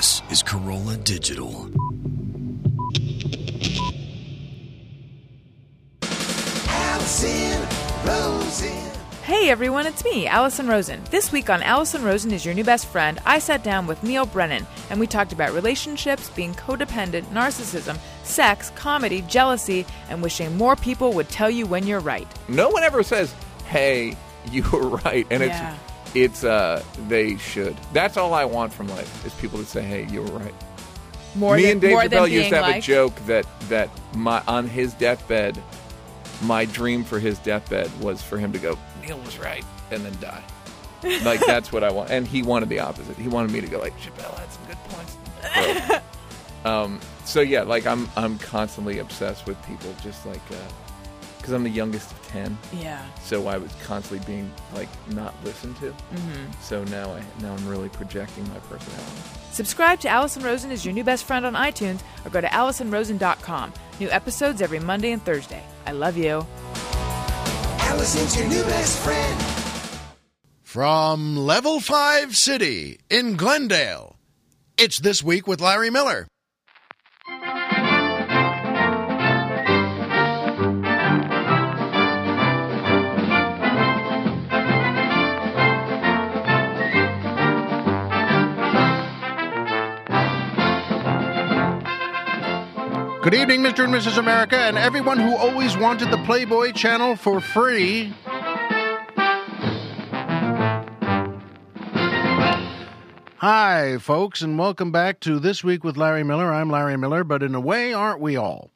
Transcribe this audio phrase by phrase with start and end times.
[0.00, 1.68] This is Carolla Digital.
[6.68, 7.68] Alison
[8.06, 8.90] Rosen.
[9.24, 11.02] Hey everyone, it's me, Alison Rosen.
[11.10, 14.24] This week on Alison Rosen is Your New Best Friend, I sat down with Neal
[14.24, 20.76] Brennan and we talked about relationships, being codependent, narcissism, sex, comedy, jealousy, and wishing more
[20.76, 22.26] people would tell you when you're right.
[22.48, 23.34] No one ever says,
[23.66, 24.16] "Hey,
[24.50, 25.74] you were right," and Yeah.
[25.74, 27.76] it's it's uh they should.
[27.92, 30.54] That's all I want from life is people to say, "Hey, you were right."
[31.34, 34.66] More Me than, and Dave Chappelle used to have a joke that that my on
[34.66, 35.62] his deathbed,
[36.42, 40.16] my dream for his deathbed was for him to go, "Neil was right," and then
[40.20, 40.42] die.
[41.24, 43.16] like that's what I want, and he wanted the opposite.
[43.16, 45.16] He wanted me to go like Chappelle had some good points.
[45.54, 46.00] So,
[46.70, 50.42] um, so yeah, like I'm I'm constantly obsessed with people, just like
[51.40, 52.56] because I'm the youngest of ten.
[52.72, 53.04] Yeah.
[53.22, 55.90] so I was constantly being like not listened to.
[55.90, 56.52] Mm-hmm.
[56.60, 59.20] So now I now I'm really projecting my personality.
[59.52, 63.72] Subscribe to Alison Rosen as Your New Best Friend on iTunes or go to AlisonRosen.com.
[63.98, 65.62] New episodes every Monday and Thursday.
[65.86, 66.46] I love you.
[67.80, 69.42] Alison's your new best friend.
[70.62, 74.16] From Level 5 City in Glendale,
[74.78, 76.28] it's This Week with Larry Miller.
[93.30, 93.84] Good evening, Mr.
[93.84, 94.18] and Mrs.
[94.18, 98.12] America, and everyone who always wanted the Playboy channel for free.
[103.36, 106.52] Hi, folks, and welcome back to This Week with Larry Miller.
[106.52, 108.72] I'm Larry Miller, but in a way, aren't we all?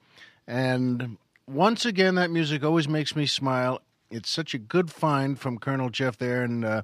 [0.47, 1.16] And
[1.48, 3.80] once again, that music always makes me smile.
[4.08, 6.82] It's such a good find from Colonel Jeff there, and uh,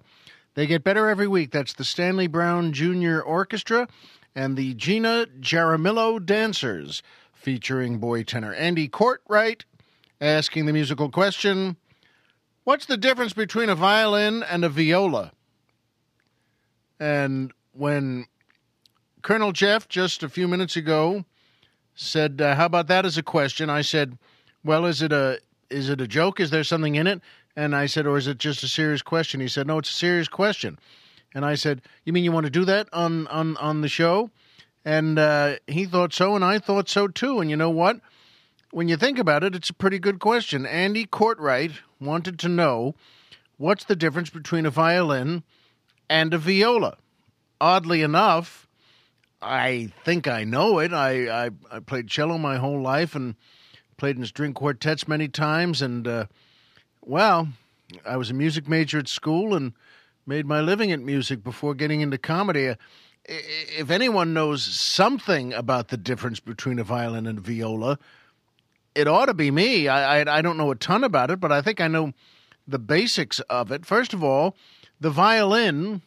[0.55, 1.53] they get better every week.
[1.53, 3.21] That's the Stanley Brown Jr.
[3.21, 3.87] Orchestra
[4.35, 7.03] and the Gina Jaramillo Dancers,
[7.41, 9.65] featuring boy tenor Andy Courtwright,
[10.21, 11.77] asking the musical question
[12.65, 15.33] What's the difference between a violin and a viola?
[17.01, 18.27] And when
[19.23, 21.25] Colonel Jeff just a few minutes ago
[21.95, 24.19] said, uh, "How about that as a question?" I said,
[24.63, 25.41] "Well, is it a
[25.71, 26.39] is it a joke?
[26.41, 27.23] Is there something in it?"
[27.57, 29.95] And I said, "Or is it just a serious question?" He said, "No, it's a
[29.95, 30.79] serious question."
[31.35, 34.31] And I said, "You mean you want to do that on on on the show?"
[34.85, 37.41] And uh, he thought so, and I thought so too.
[37.41, 38.01] And you know what?
[38.71, 40.65] When you think about it, it's a pretty good question.
[40.65, 42.95] Andy Courtwright wanted to know
[43.57, 45.43] what's the difference between a violin
[46.09, 46.97] and a viola.
[47.61, 48.67] Oddly enough,
[49.43, 50.93] I think I know it.
[50.93, 53.35] I, I, I played cello my whole life and
[53.97, 55.83] played in string quartets many times.
[55.83, 56.27] And, uh,
[57.03, 57.49] well,
[58.07, 59.75] I was a music major at school and
[60.27, 62.75] made my living at music before getting into comedy.
[63.33, 67.97] If anyone knows something about the difference between a violin and a viola,
[68.97, 69.87] it ought to be me.
[69.87, 72.13] I, I I don't know a ton about it, but I think I know
[72.67, 73.87] the basics of it.
[73.87, 74.57] First of all,
[75.01, 76.03] the violin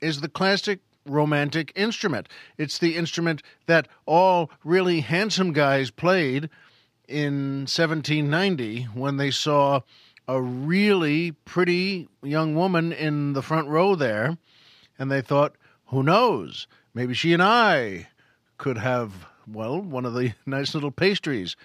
[0.00, 2.28] is the classic romantic instrument.
[2.56, 6.48] It's the instrument that all really handsome guys played
[7.08, 9.80] in 1790 when they saw
[10.28, 14.36] a really pretty young woman in the front row there,
[14.96, 15.56] and they thought,
[15.88, 16.66] who knows?
[16.94, 18.08] Maybe she and I
[18.56, 21.56] could have, well, one of the nice little pastries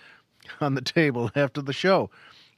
[0.60, 2.10] on the table after the show.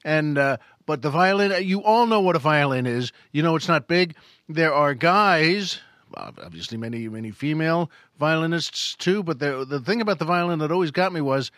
[0.03, 3.11] And uh, but the violin, you all know what a violin is.
[3.31, 4.15] You know it's not big.
[4.47, 5.79] There are guys,
[6.15, 7.89] obviously many many female
[8.19, 9.23] violinists too.
[9.23, 11.51] But the the thing about the violin that always got me was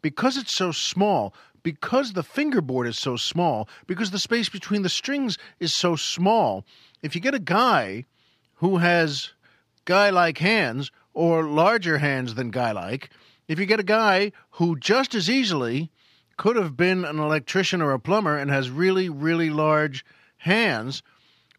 [0.00, 4.88] because it's so small, because the fingerboard is so small, because the space between the
[4.88, 6.64] strings is so small.
[7.02, 8.04] If you get a guy
[8.56, 9.32] who has
[9.84, 13.10] guy like hands or larger hands than guy like,
[13.48, 15.90] if you get a guy who just as easily
[16.36, 20.04] could have been an electrician or a plumber and has really, really large
[20.38, 21.02] hands,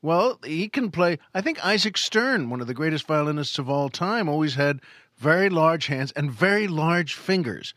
[0.02, 1.20] well, he can play.
[1.34, 4.82] I think Isaac Stern, one of the greatest violinists of all time, always had
[5.18, 7.74] very large hands and very large fingers.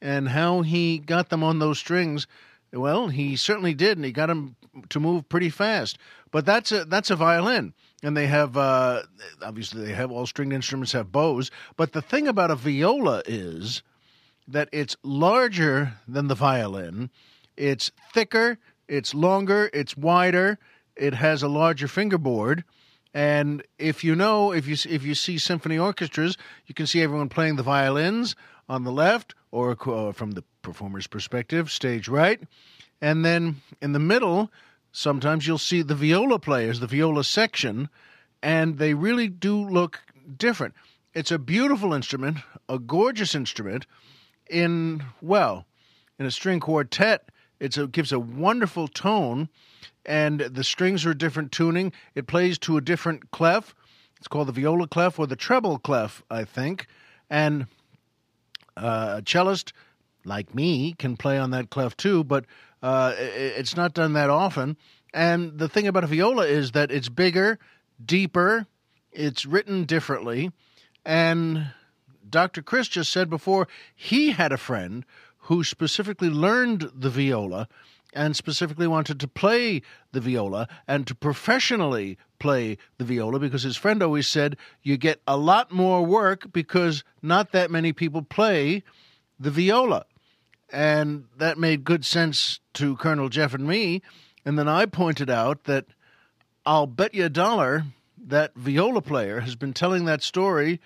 [0.00, 2.26] And how he got them on those strings,
[2.72, 4.56] well, he certainly did, and he got them
[4.88, 5.98] to move pretty fast.
[6.30, 9.02] But that's a that's a violin, and they have uh,
[9.42, 11.50] obviously they have all stringed instruments have bows.
[11.76, 13.82] But the thing about a viola is
[14.48, 17.10] that it's larger than the violin,
[17.56, 18.58] it's thicker,
[18.88, 20.58] it's longer, it's wider,
[20.94, 22.64] it has a larger fingerboard.
[23.12, 27.30] And if you know, if you if you see symphony orchestras, you can see everyone
[27.30, 28.36] playing the violins
[28.68, 32.42] on the left, or uh, from the performer's perspective, stage right,
[33.00, 34.50] and then in the middle,
[34.96, 37.90] sometimes you'll see the viola players, the viola section,
[38.42, 40.00] and they really do look
[40.38, 40.74] different.
[41.12, 42.38] it's a beautiful instrument,
[42.68, 43.86] a gorgeous instrument.
[44.48, 45.66] In well,
[46.18, 47.28] in a string quartet,
[47.60, 49.48] a, gives a wonderful tone,
[50.06, 51.92] and the strings are a different tuning.
[52.14, 53.74] It plays to a different clef.
[54.18, 56.86] It's called the viola clef or the treble clef, I think.
[57.28, 57.66] And
[58.76, 59.72] uh, a cellist
[60.24, 62.46] like me can play on that clef too, but
[62.82, 64.76] uh, it's not done that often.
[65.14, 67.58] And the thing about a viola is that it's bigger,
[68.04, 68.66] deeper,
[69.12, 70.52] it's written differently.
[71.04, 71.68] And
[72.28, 72.62] Dr.
[72.62, 75.04] Chris just said before he had a friend
[75.38, 77.68] who specifically learned the viola
[78.12, 79.82] and specifically wanted to play
[80.12, 85.20] the viola and to professionally play the viola because his friend always said you get
[85.26, 88.82] a lot more work because not that many people play
[89.38, 90.06] the viola.
[90.72, 94.02] And that made good sense to Colonel Jeff and me.
[94.44, 95.86] And then I pointed out that
[96.64, 97.84] I'll bet you a dollar
[98.18, 100.80] that viola player has been telling that story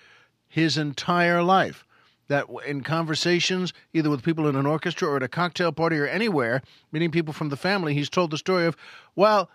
[0.48, 1.84] his entire life.
[2.28, 6.06] That in conversations, either with people in an orchestra or at a cocktail party or
[6.06, 6.62] anywhere,
[6.92, 8.76] meeting people from the family, he's told the story of,
[9.16, 9.50] well,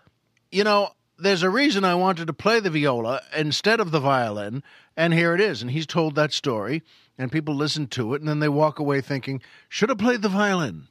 [0.50, 4.62] you know, there's a reason I wanted to play the viola instead of the violin,
[4.96, 5.62] and here it is.
[5.62, 6.82] And he's told that story,
[7.18, 10.28] and people listen to it, and then they walk away thinking, should have played the
[10.28, 10.88] violin.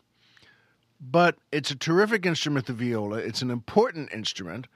[1.00, 3.18] But it's a terrific instrument, the viola.
[3.18, 4.68] It's an important instrument,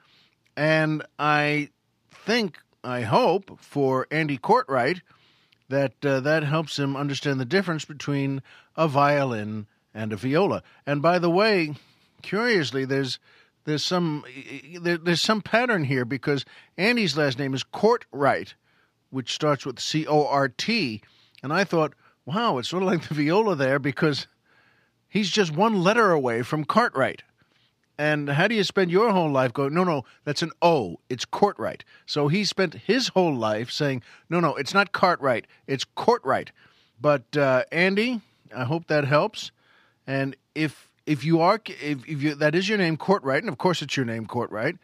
[0.55, 1.69] and I
[2.11, 5.01] think, I hope, for Andy Courtwright,
[5.69, 8.41] that uh, that helps him understand the difference between
[8.75, 10.63] a violin and a viola.
[10.85, 11.75] And by the way,
[12.21, 13.19] curiously, there's
[13.69, 14.25] there's some
[14.79, 16.43] there, there's some pattern here because
[16.77, 18.55] Andy's last name is Courtwright,
[19.09, 21.01] which starts with C O R T,
[21.43, 21.93] and I thought,
[22.25, 24.27] wow, it's sort of like the viola there because
[25.07, 27.23] he's just one letter away from Cartwright.
[27.97, 31.25] And how do you spend your whole life going, no, no, that's an O, it's
[31.25, 31.83] Courtwright.
[32.05, 36.51] So he spent his whole life saying, no, no, it's not Cartwright, it's Courtwright.
[37.01, 38.21] But uh, Andy,
[38.55, 39.51] I hope that helps.
[40.07, 43.57] And if if you are if, if you that is your name Courtwright, and of
[43.57, 44.77] course it's your name Courtwright,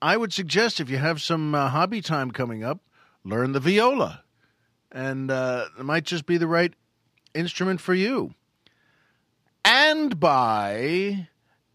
[0.00, 2.80] I would suggest if you have some uh, hobby time coming up,
[3.22, 4.24] learn the viola,
[4.90, 6.72] and uh, it might just be the right
[7.34, 8.32] instrument for you.
[9.62, 11.28] And by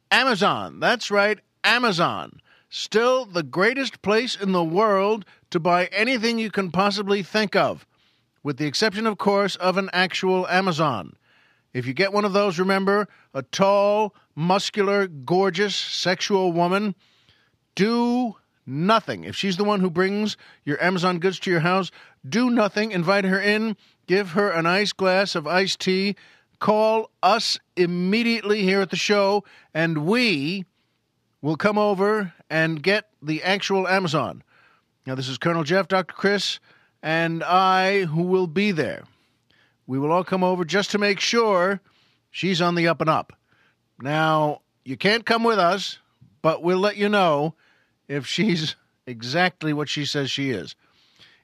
[0.10, 0.80] Amazon.
[0.80, 2.42] That's right, Amazon.
[2.70, 7.86] Still the greatest place in the world to buy anything you can possibly think of,
[8.42, 11.16] with the exception, of course, of an actual Amazon.
[11.76, 16.96] If you get one of those, remember, a tall, muscular, gorgeous, sexual woman,
[17.76, 19.26] do nothing.
[19.26, 21.92] If she's the one who brings your Amazon goods to your house,
[22.28, 22.94] do nothing.
[22.94, 23.76] Invite her in,
[24.08, 26.16] give her an ice glass of iced tea,
[26.60, 29.44] call us immediately here at the show,
[29.74, 30.64] and we
[31.42, 34.44] will come over and get the actual Amazon.
[35.06, 36.14] Now, this is Colonel Jeff, Dr.
[36.14, 36.62] Chris,
[37.04, 39.04] and I who will be there.
[39.88, 41.82] We will all come over just to make sure
[42.32, 43.34] she's on the up and up.
[44.00, 46.00] Now, you can't come with us,
[46.42, 47.56] but we'll let you know
[48.08, 48.76] if she's
[49.08, 50.76] exactly what she says she is.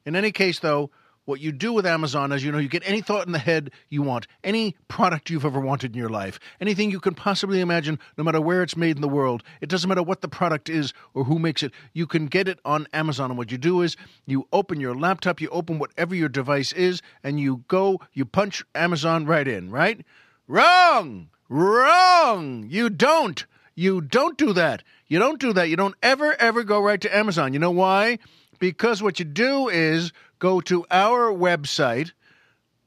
[0.05, 0.89] In any case, though,
[1.25, 3.71] what you do with Amazon is you know you get any thought in the head
[3.89, 7.99] you want, any product you've ever wanted in your life, anything you can possibly imagine,
[8.17, 9.43] no matter where it's made in the world.
[9.61, 11.71] It doesn't matter what the product is or who makes it.
[11.93, 13.31] You can get it on Amazon.
[13.31, 13.95] And what you do is
[14.25, 18.63] you open your laptop, you open whatever your device is, and you go, you punch
[18.73, 20.05] Amazon right in, right?
[20.47, 21.29] Wrong!
[21.49, 22.65] Wrong!
[22.67, 23.45] You don't.
[23.75, 24.83] You don't do that.
[25.07, 25.69] You don't do that.
[25.69, 27.53] You don't ever, ever go right to Amazon.
[27.53, 28.19] You know why?
[28.59, 32.11] Because what you do is go to our website,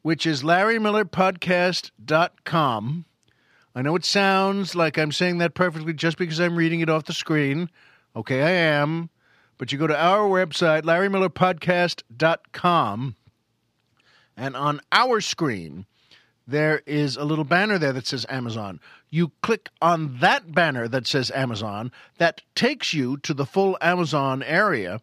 [0.02, 3.06] which is larrymillerpodcast.com.
[3.76, 7.04] I know it sounds like I'm saying that perfectly just because I'm reading it off
[7.04, 7.70] the screen.
[8.14, 9.08] Okay, I am.
[9.56, 13.16] But you go to our website, larrymillerpodcast.com,
[14.36, 15.86] and on our screen,
[16.46, 18.80] there is a little banner there that says Amazon.
[19.10, 24.42] You click on that banner that says Amazon, that takes you to the full Amazon
[24.42, 25.00] area,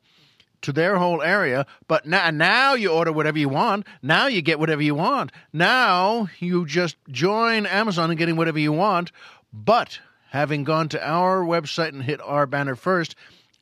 [0.61, 1.65] to their whole area.
[1.87, 3.85] But now, now you order whatever you want.
[4.01, 5.31] Now you get whatever you want.
[5.53, 9.11] Now you just join Amazon and getting whatever you want.
[9.53, 9.99] But
[10.29, 13.15] having gone to our website and hit our banner first,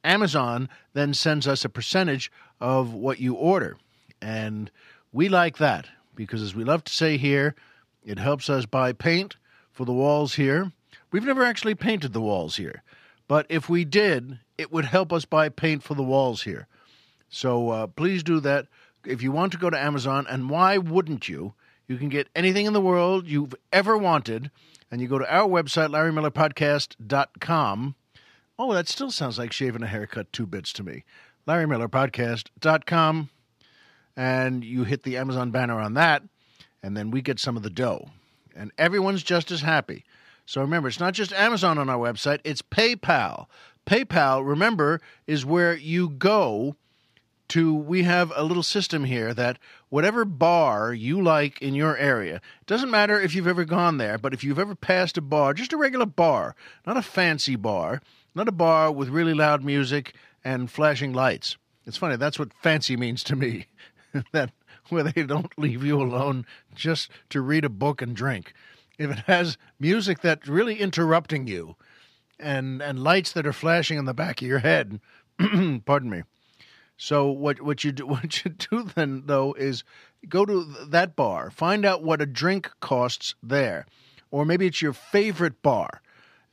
[0.03, 3.77] Amazon then sends us a percentage of what you order.
[4.21, 4.69] And
[5.11, 7.55] we like that because, as we love to say here,
[8.03, 9.35] it helps us buy paint
[9.71, 10.71] for the walls here.
[11.11, 12.83] We've never actually painted the walls here,
[13.27, 16.67] but if we did, it would help us buy paint for the walls here.
[17.29, 18.67] So uh, please do that.
[19.05, 21.53] If you want to go to Amazon, and why wouldn't you?
[21.87, 24.51] You can get anything in the world you've ever wanted,
[24.91, 27.95] and you go to our website, LarryMillerPodcast.com.
[28.59, 31.05] Oh, that still sounds like shaving a haircut two bits to me.
[31.47, 33.29] LarryMillerPodcast.com.
[34.17, 36.23] and you hit the Amazon banner on that,
[36.83, 38.09] and then we get some of the dough.
[38.55, 40.03] And everyone's just as happy.
[40.45, 43.45] So remember, it's not just Amazon on our website, it's PayPal.
[43.85, 46.75] PayPal, remember, is where you go
[47.49, 52.41] to we have a little system here that whatever bar you like in your area
[52.65, 55.73] doesn't matter if you've ever gone there but if you've ever passed a bar just
[55.73, 58.01] a regular bar not a fancy bar
[58.35, 60.13] not a bar with really loud music
[60.43, 61.57] and flashing lights.
[61.85, 63.65] It's funny that's what fancy means to me
[64.31, 64.51] that
[64.89, 68.53] where they don't leave you alone just to read a book and drink.
[68.97, 71.75] If it has music that's really interrupting you
[72.39, 74.99] and and lights that are flashing in the back of your head
[75.85, 76.23] pardon me
[77.01, 79.83] so what what you do what you do then though is
[80.27, 83.85] go to that bar, find out what a drink costs there,
[84.29, 86.01] or maybe it's your favorite bar,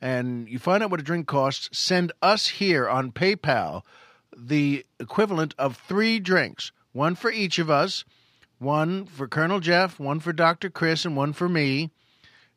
[0.01, 1.69] and you find out what a drink costs.
[1.77, 3.83] Send us here on PayPal
[4.35, 8.05] the equivalent of three drinks, one for each of us,
[8.57, 11.91] one for Colonel Jeff, one for Doctor Chris, and one for me.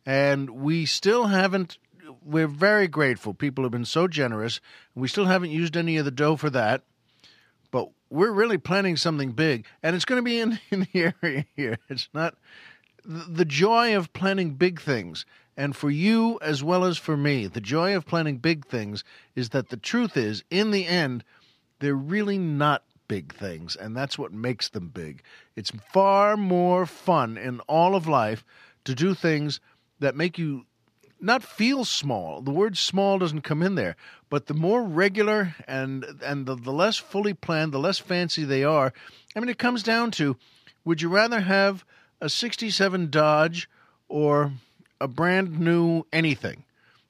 [0.07, 1.79] And we still haven't.
[2.23, 3.35] We're very grateful.
[3.35, 4.61] People have been so generous.
[4.95, 6.83] We still haven't used any of the dough for that
[8.11, 11.79] we're really planning something big, and it's going to be in, in the area here.
[11.89, 12.35] It's not
[13.05, 15.25] the joy of planning big things,
[15.57, 19.51] and for you as well as for me, the joy of planning big things is
[19.51, 21.25] that the truth is, in the end,
[21.79, 25.23] they're really not big things, and that's what makes them big.
[25.57, 28.45] It's far more fun in all of life
[28.85, 29.61] to do things
[29.99, 30.65] that make you
[31.23, 32.41] not feel small.
[32.41, 33.97] The word small doesn't come in there,
[34.29, 38.65] but the more regular and and the, the less fully planned, the less fancy they
[38.65, 38.93] are.
[39.35, 40.37] I mean, it comes down to:
[40.85, 41.85] would you rather have
[42.21, 43.69] a '67 Dodge
[44.09, 44.53] or
[45.01, 46.65] a brand new anything?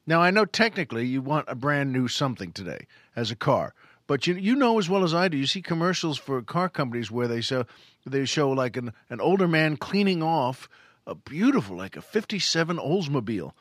[0.05, 3.73] Now, I know technically you want a brand new something today as a car,
[4.07, 5.37] but you you know as well as I do.
[5.37, 7.65] You see commercials for car companies where they show
[8.05, 10.67] they show like an an older man cleaning off
[11.07, 13.53] a beautiful like a '57 Oldsmobile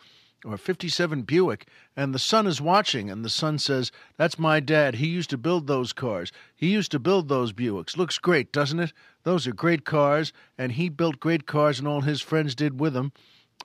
[0.44, 1.66] or 57 Buick,
[1.96, 4.96] and the son is watching, and the son says, That's my dad.
[4.96, 6.32] He used to build those cars.
[6.54, 7.96] He used to build those Buicks.
[7.96, 8.92] Looks great, doesn't it?
[9.22, 12.96] Those are great cars, and he built great cars, and all his friends did with
[12.96, 13.12] him.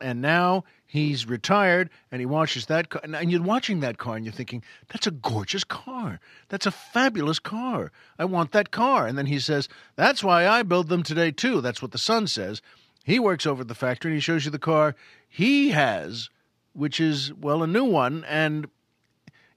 [0.01, 3.01] And now he's retired, and he watches that car.
[3.03, 6.19] And you're watching that car, and you're thinking, That's a gorgeous car.
[6.49, 7.91] That's a fabulous car.
[8.19, 9.07] I want that car.
[9.07, 11.61] And then he says, That's why I build them today, too.
[11.61, 12.61] That's what the son says.
[13.05, 14.95] He works over at the factory, and he shows you the car
[15.35, 16.29] he has
[16.75, 18.67] which is well a new one and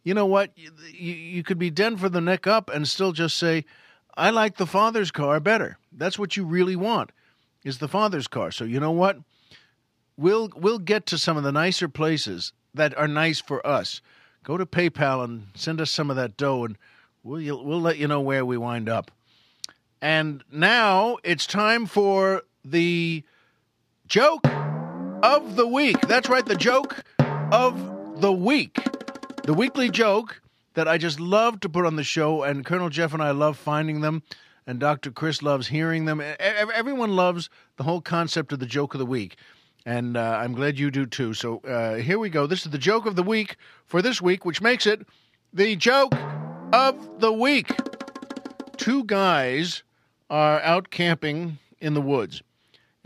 [0.04, 0.52] you know what?
[0.56, 3.66] You, you could be den for the neck up and still just say
[4.16, 5.78] i like the father's car better.
[5.92, 7.12] That's what you really want
[7.62, 8.50] is the father's car.
[8.50, 9.18] So you know what?
[10.16, 14.00] We'll we'll get to some of the nicer places that are nice for us.
[14.44, 16.78] Go to paypal and send us some of that dough and
[17.22, 19.10] we'll we'll let you know where we wind up.
[20.00, 23.24] And now it's time for the
[24.06, 24.46] joke
[25.22, 26.00] of the week.
[26.02, 27.02] That's right, the joke
[27.52, 28.78] of the week.
[29.44, 30.40] The weekly joke
[30.74, 33.56] that I just love to put on the show, and Colonel Jeff and I love
[33.56, 34.22] finding them,
[34.66, 35.10] and Dr.
[35.10, 36.22] Chris loves hearing them.
[36.38, 39.36] Everyone loves the whole concept of the joke of the week.
[39.86, 41.32] And uh, I'm glad you do too.
[41.34, 42.46] So uh, here we go.
[42.46, 43.56] This is the joke of the week
[43.86, 45.06] for this week, which makes it
[45.52, 46.14] the joke
[46.72, 47.72] of the week.
[48.76, 49.82] Two guys
[50.28, 52.42] are out camping in the woods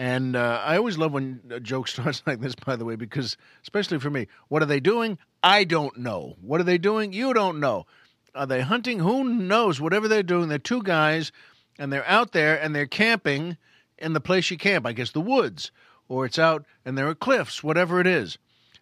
[0.02, 3.36] and uh, I always love when a joke starts like this, by the way, because
[3.62, 5.16] especially for me, what are they doing?
[5.44, 6.34] I don't know.
[6.40, 7.12] What are they doing?
[7.12, 7.86] You don't know.
[8.34, 8.98] Are they hunting?
[8.98, 9.80] Who knows?
[9.80, 11.30] Whatever they're doing, they're two guys,
[11.78, 13.56] and they're out there and they're camping
[13.96, 14.86] in the place you camp.
[14.86, 15.70] I guess the woods,
[16.08, 18.38] or it's out and there are cliffs, whatever it is,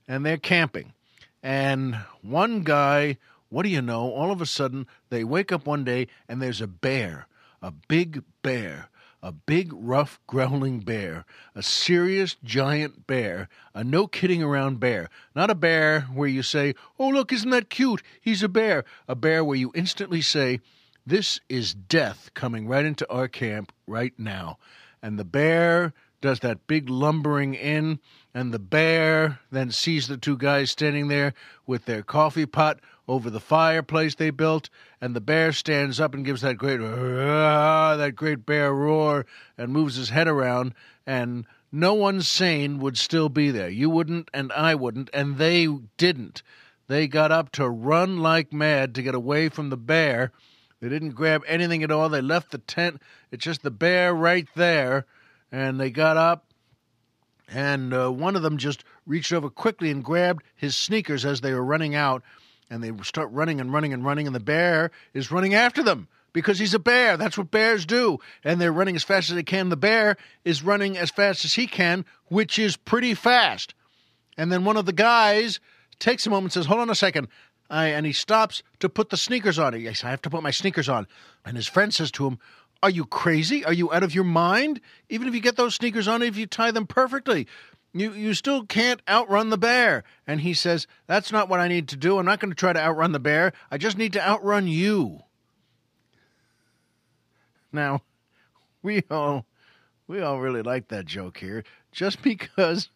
[0.09, 0.95] and they're camping.
[1.43, 3.19] And one guy,
[3.51, 4.11] what do you know?
[4.11, 7.27] All of a sudden, they wake up one day and there's a bear,
[7.61, 8.89] a big bear
[9.23, 11.25] a big, rough, growling bear,
[11.55, 15.09] a serious, giant bear, a no kidding around bear.
[15.35, 18.03] Not a bear where you say, Oh, look, isn't that cute?
[18.21, 18.85] He's a bear.
[19.07, 20.61] A bear where you instantly say,
[21.07, 24.59] This is death coming right into our camp right now.
[25.03, 27.99] And the bear does that big lumbering in,
[28.35, 31.33] and the bear then sees the two guys standing there
[31.67, 32.79] with their coffee pot
[33.11, 38.13] over the fireplace they built, and the bear stands up and gives that great that
[38.15, 39.27] great bear roar
[39.59, 40.73] and moves his head around,
[41.05, 43.69] and no one sane would still be there.
[43.69, 46.45] You wouldn't, and I wouldn't, and they didn't.
[46.87, 50.31] They got up to run like mad to get away from the bear.
[50.81, 52.09] They didn't grab anything at all.
[52.09, 53.03] They left the tent.
[53.33, 55.05] It's just the bear right there.
[55.51, 56.47] And they got up,
[57.49, 61.53] and uh, one of them just reached over quickly and grabbed his sneakers as they
[61.53, 62.23] were running out
[62.71, 66.09] and they start running and running and running, and the bear is running after them.
[66.33, 67.17] because he's a bear.
[67.17, 68.19] That's what bears do.
[68.45, 69.69] And they're running as fast as they can.
[69.69, 73.75] The bear is running as fast as he can, which is pretty fast.
[74.37, 75.59] And then one of the guys
[75.99, 77.27] takes a moment and says, Hold on a second.
[77.69, 79.75] I, and he stops to put the sneakers on.
[79.75, 81.07] He says, I have to put my sneakers on.
[81.45, 82.39] And his friend says to him,
[82.83, 83.65] Are you crazy?
[83.65, 84.81] Are you out of your mind?
[85.09, 87.47] Even if you get those sneakers on, if you tie them perfectly,
[87.93, 90.05] you, you still can't outrun the bear.
[90.27, 92.19] And he says, That's not what I need to do.
[92.19, 93.53] I'm not going to try to outrun the bear.
[93.71, 95.21] I just need to outrun you.
[97.73, 98.03] Now,
[98.83, 99.47] we all
[100.07, 102.91] we all really like that joke here, just because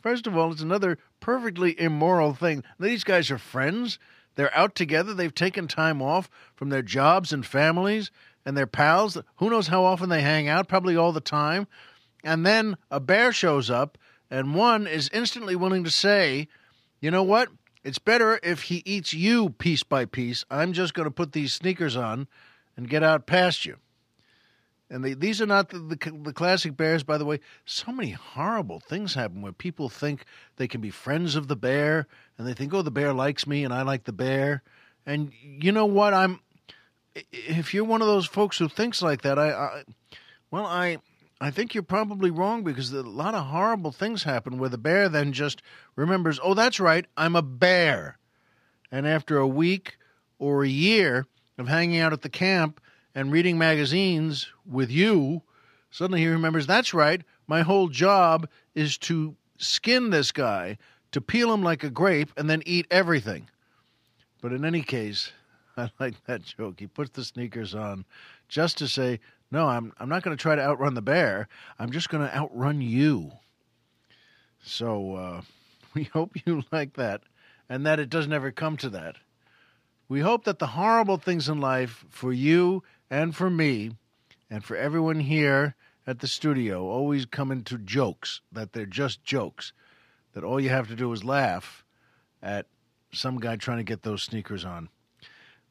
[0.00, 2.64] first of all, it's another perfectly immoral thing.
[2.78, 3.98] These guys are friends.
[4.34, 5.14] They're out together.
[5.14, 8.10] They've taken time off from their jobs and families
[8.46, 9.18] and their pals.
[9.36, 10.68] Who knows how often they hang out?
[10.68, 11.66] Probably all the time.
[12.24, 13.98] And then a bear shows up,
[14.30, 16.48] and one is instantly willing to say,
[17.00, 17.48] you know what?
[17.84, 20.44] It's better if he eats you piece by piece.
[20.50, 22.28] I'm just going to put these sneakers on
[22.76, 23.76] and get out past you.
[24.90, 27.40] And they, these are not the, the, the classic bears, by the way.
[27.66, 30.24] So many horrible things happen where people think
[30.56, 32.06] they can be friends of the bear,
[32.38, 34.62] and they think, "Oh, the bear likes me, and I like the bear."
[35.04, 36.14] And you know what?
[36.14, 36.40] I'm
[37.32, 39.82] if you're one of those folks who thinks like that, I, I
[40.50, 40.98] well, I
[41.40, 45.08] I think you're probably wrong because a lot of horrible things happen where the bear
[45.08, 45.62] then just
[45.94, 48.18] remembers, "Oh, that's right, I'm a bear,"
[48.90, 49.98] and after a week
[50.38, 51.26] or a year
[51.56, 52.80] of hanging out at the camp
[53.14, 55.42] and reading magazines with you,
[55.90, 60.76] suddenly he remembers that's right, my whole job is to skin this guy,
[61.12, 63.48] to peel him like a grape, and then eat everything.
[64.40, 65.32] But in any case,
[65.76, 66.80] I like that joke.
[66.80, 68.04] He puts the sneakers on
[68.48, 71.48] just to say, no, I'm, I'm not going to try to outrun the bear.
[71.78, 73.32] I'm just going to outrun you.
[74.62, 75.40] So uh,
[75.94, 77.22] we hope you like that
[77.68, 79.16] and that it doesn't ever come to that.
[80.08, 83.92] We hope that the horrible things in life for you and for me
[84.50, 85.74] and for everyone here
[86.06, 89.74] at the studio always come into jokes, that they're just jokes,
[90.32, 91.84] that all you have to do is laugh
[92.42, 92.66] at
[93.12, 94.88] some guy trying to get those sneakers on.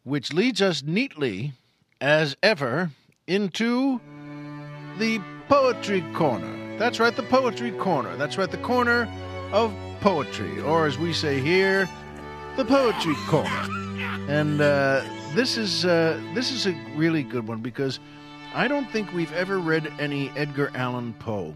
[0.03, 1.53] Which leads us neatly,
[1.99, 2.91] as ever,
[3.27, 3.99] into
[4.97, 6.77] the Poetry Corner.
[6.77, 8.15] That's right, the Poetry Corner.
[8.15, 9.07] That's right, the corner
[9.51, 11.89] of poetry, or as we say here,
[12.55, 13.67] the Poetry Corner.
[14.29, 17.99] And uh, this is uh, this is a really good one because
[18.53, 21.55] I don't think we've ever read any Edgar Allan Poe,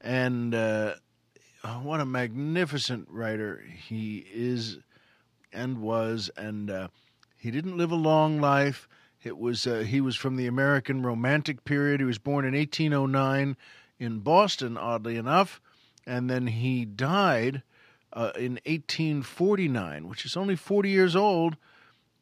[0.00, 0.94] and uh,
[1.82, 4.78] what a magnificent writer he is
[5.52, 6.88] and was, and uh,
[7.38, 8.88] he didn't live a long life.
[9.26, 12.00] It was uh, he was from the American Romantic period.
[12.00, 13.56] He was born in 1809
[13.98, 15.60] in Boston, oddly enough,
[16.06, 17.62] and then he died
[18.12, 21.56] uh, in 1849, which is only 40 years old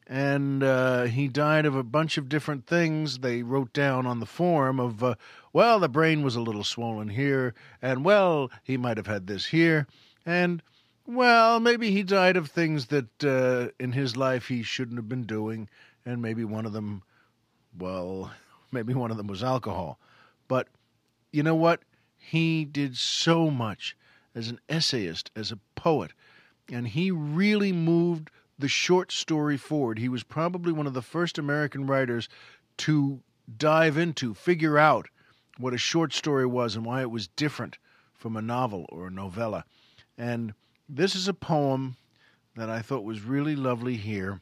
[0.07, 3.19] and uh, he died of a bunch of different things.
[3.19, 5.15] They wrote down on the form of, uh,
[5.53, 9.45] well, the brain was a little swollen here, and well, he might have had this
[9.47, 9.87] here,
[10.25, 10.61] and
[11.05, 15.23] well, maybe he died of things that uh, in his life he shouldn't have been
[15.25, 15.69] doing,
[16.05, 17.03] and maybe one of them,
[17.77, 18.31] well,
[18.71, 19.99] maybe one of them was alcohol.
[20.47, 20.67] But
[21.31, 21.81] you know what?
[22.17, 23.95] He did so much
[24.35, 26.11] as an essayist, as a poet,
[26.71, 29.99] and he really moved the short story forward.
[29.99, 32.29] He was probably one of the first American writers
[32.77, 33.19] to
[33.57, 35.09] dive into, figure out
[35.57, 37.77] what a short story was and why it was different
[38.13, 39.65] from a novel or a novella.
[40.17, 40.53] And
[40.87, 41.95] this is a poem
[42.55, 44.41] that I thought was really lovely here.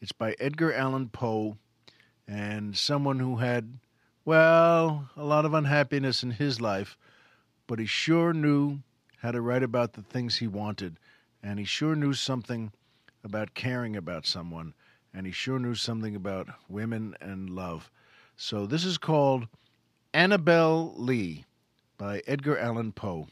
[0.00, 1.58] It's by Edgar Allan Poe
[2.26, 3.78] and someone who had,
[4.24, 6.96] well, a lot of unhappiness in his life,
[7.66, 8.78] but he sure knew
[9.18, 10.96] how to write about the things he wanted.
[11.42, 12.72] And he sure knew something
[13.22, 14.72] about caring about someone,
[15.12, 17.90] and he sure knew something about women and love.
[18.36, 19.48] So this is called
[20.14, 21.44] Annabel Lee
[21.98, 23.28] by Edgar Allan Poe.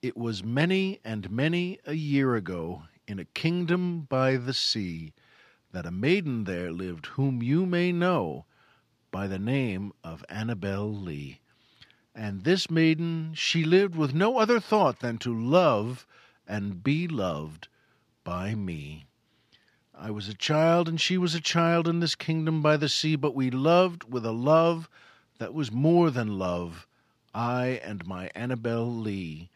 [0.00, 5.12] It was many and many a year ago, in a kingdom by the sea,
[5.72, 8.44] that a maiden there lived whom you may know
[9.10, 11.40] by the name of Annabel Lee.
[12.14, 16.06] And this maiden, she lived with no other thought than to love
[16.46, 17.68] and be loved
[18.24, 19.06] by me.
[19.94, 23.16] I was a child, and she was a child in this kingdom by the sea,
[23.16, 24.88] but we loved with a love
[25.38, 26.86] that was more than love,
[27.34, 29.50] I and my Annabel Lee,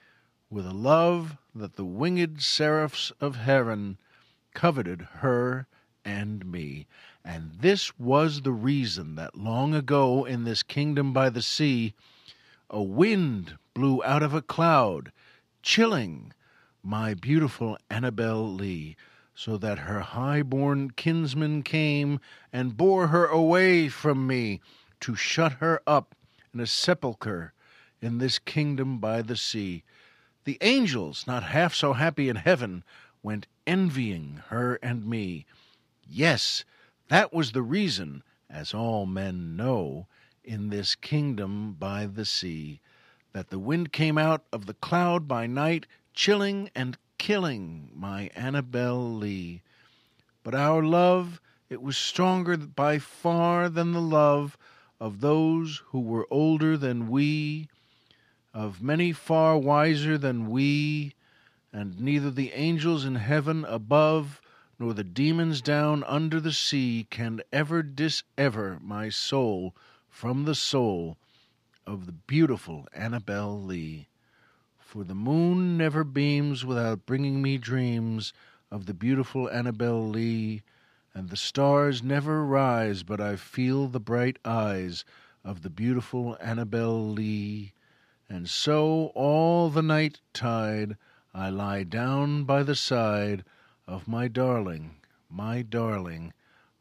[0.50, 3.98] with a love that the winged seraphs of heaven
[4.54, 5.66] coveted her
[6.04, 6.86] and me.
[7.24, 11.94] And this was the reason that long ago in this kingdom by the sea,
[12.70, 15.12] a wind blew out of a cloud,
[15.62, 16.32] chilling
[16.82, 18.96] my beautiful Annabel Lee,
[19.34, 22.20] so that her high-born kinsman came
[22.52, 24.60] and bore her away from me
[25.00, 26.14] to shut her up
[26.54, 27.52] in a sepulchre
[28.00, 29.82] in this kingdom by the sea.
[30.46, 32.84] The angels, not half so happy in heaven,
[33.20, 35.44] went envying her and me.
[36.08, 36.64] Yes,
[37.08, 40.06] that was the reason, as all men know,
[40.44, 42.80] in this kingdom by the sea,
[43.32, 49.14] that the wind came out of the cloud by night, chilling and killing my Annabel
[49.16, 49.62] Lee.
[50.44, 54.56] But our love, it was stronger by far than the love
[55.00, 57.68] of those who were older than we,
[58.56, 61.12] of many far wiser than we,
[61.74, 64.40] and neither the angels in heaven above
[64.78, 69.76] nor the demons down under the sea can ever disever my soul
[70.08, 71.18] from the soul
[71.86, 74.08] of the beautiful Annabel Lee.
[74.78, 78.32] For the moon never beams without bringing me dreams
[78.70, 80.62] of the beautiful Annabel Lee,
[81.12, 85.04] and the stars never rise but I feel the bright eyes
[85.44, 87.74] of the beautiful Annabel Lee.
[88.28, 90.96] And so all the night tide
[91.32, 93.44] I lie down by the side
[93.86, 94.96] of my darling,
[95.30, 96.32] my darling,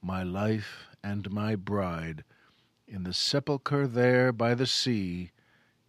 [0.02, 2.24] my life and my bride,
[2.88, 5.32] in the sepulchre there by the sea,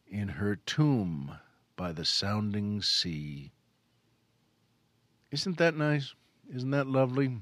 [0.07, 1.39] in her tomb
[1.75, 3.53] by the sounding sea.
[5.31, 6.15] Isn't that nice?
[6.55, 7.39] Isn't that lovely?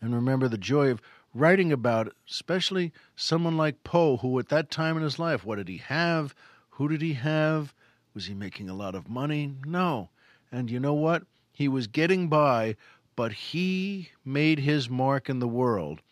[0.00, 1.02] And remember the joy of
[1.34, 5.56] writing about, it, especially someone like Poe, who at that time in his life, what
[5.56, 6.34] did he have?
[6.76, 7.74] Who did he have?
[8.14, 9.54] Was he making a lot of money?
[9.64, 10.10] No.
[10.52, 11.22] And you know what?
[11.52, 12.76] He was getting by,
[13.16, 16.02] but he made his mark in the world.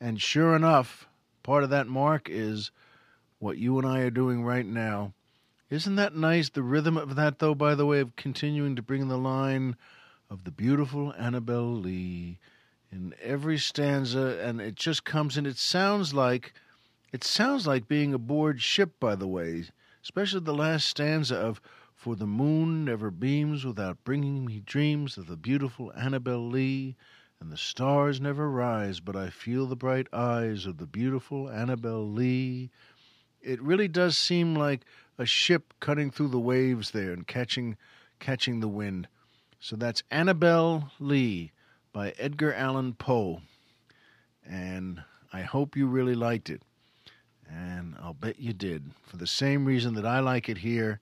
[0.00, 1.06] And sure enough,
[1.42, 2.70] part of that mark is
[3.38, 5.12] what you and I are doing right now.
[5.68, 6.48] Isn't that nice?
[6.48, 9.76] The rhythm of that, though, by the way, of continuing to bring the line
[10.30, 12.38] of the beautiful Annabel Lee
[12.90, 15.44] in every stanza, and it just comes in.
[15.44, 16.54] It sounds like
[17.12, 19.64] it sounds like being aboard ship, by the way,
[20.06, 21.60] especially the last stanza of
[21.92, 26.94] "For the moon never beams without bringing me dreams of the beautiful Annabel Lee."
[27.40, 32.08] And the stars never rise, but I feel the bright eyes of the beautiful Annabel
[32.08, 32.70] Lee.
[33.40, 34.84] It really does seem like
[35.18, 37.76] a ship cutting through the waves there and catching
[38.20, 39.08] catching the wind.
[39.58, 41.50] So that's Annabel Lee
[41.92, 43.42] by Edgar Allan Poe.
[44.48, 46.62] And I hope you really liked it.
[47.48, 48.90] And I'll bet you did.
[49.04, 51.00] For the same reason that I like it here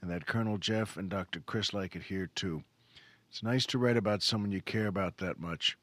[0.00, 1.40] and that Colonel Jeff and Dr.
[1.40, 2.62] Chris like it here too.
[3.30, 5.76] It's nice to write about someone you care about that much.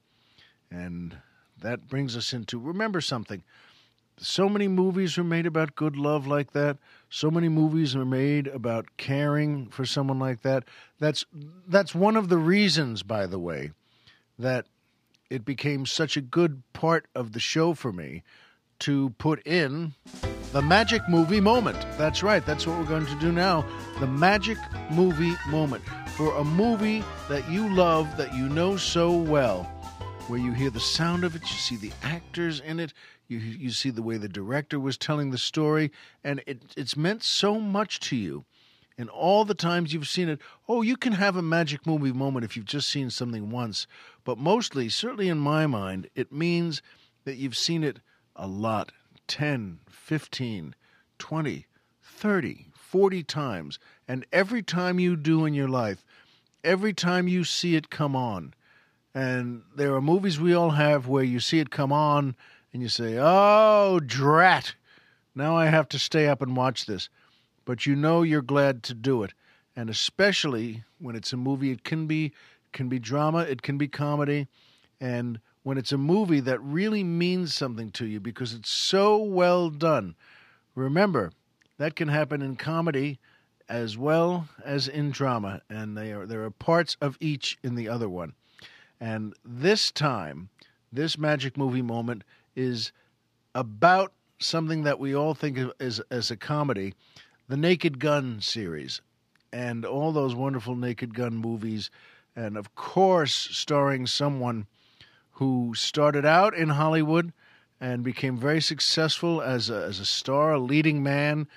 [0.71, 1.17] And
[1.61, 3.43] that brings us into remember something.
[4.17, 6.77] So many movies are made about good love like that.
[7.09, 10.65] So many movies are made about caring for someone like that.
[10.99, 11.25] That's
[11.67, 13.71] that's one of the reasons, by the way,
[14.37, 14.67] that
[15.29, 18.23] it became such a good part of the show for me
[18.83, 19.93] to put in
[20.51, 21.79] the magic movie moment.
[21.97, 22.45] That's right.
[22.45, 23.65] That's what we're going to do now.
[24.01, 24.57] The magic
[24.91, 25.83] movie moment
[26.17, 29.63] for a movie that you love, that you know so well,
[30.27, 32.93] where you hear the sound of it, you see the actors in it,
[33.29, 35.89] you you see the way the director was telling the story,
[36.21, 38.43] and it, it's meant so much to you.
[38.97, 42.43] And all the times you've seen it, oh, you can have a magic movie moment
[42.43, 43.87] if you've just seen something once.
[44.25, 46.81] But mostly, certainly in my mind, it means
[47.23, 48.01] that you've seen it
[48.35, 48.91] a lot
[49.27, 50.75] 10, 15,
[51.19, 51.65] 20,
[52.01, 53.79] 30, 40 times.
[54.07, 56.05] And every time you do in your life,
[56.63, 58.53] every time you see it come on,
[59.15, 62.35] and there are movies we all have where you see it come on
[62.71, 64.75] and you say, oh, drat,
[65.35, 67.09] now I have to stay up and watch this.
[67.65, 69.33] But you know you're glad to do it.
[69.75, 72.33] And especially when it's a movie, it can be
[72.71, 74.47] can be drama, it can be comedy,
[74.99, 79.69] and when it's a movie that really means something to you because it's so well
[79.69, 80.15] done.
[80.75, 81.31] Remember,
[81.77, 83.19] that can happen in comedy
[83.69, 87.87] as well as in drama, and they are, there are parts of each in the
[87.87, 88.33] other one.
[88.99, 90.49] And this time,
[90.91, 92.23] this magic movie moment
[92.55, 92.91] is
[93.55, 96.93] about something that we all think of as, as a comedy
[97.49, 99.01] the Naked Gun series,
[99.51, 101.89] and all those wonderful Naked Gun movies,
[102.35, 104.65] and of course, starring someone
[105.33, 107.33] who started out in Hollywood
[107.79, 111.47] and became very successful as a, as a star, a leading man,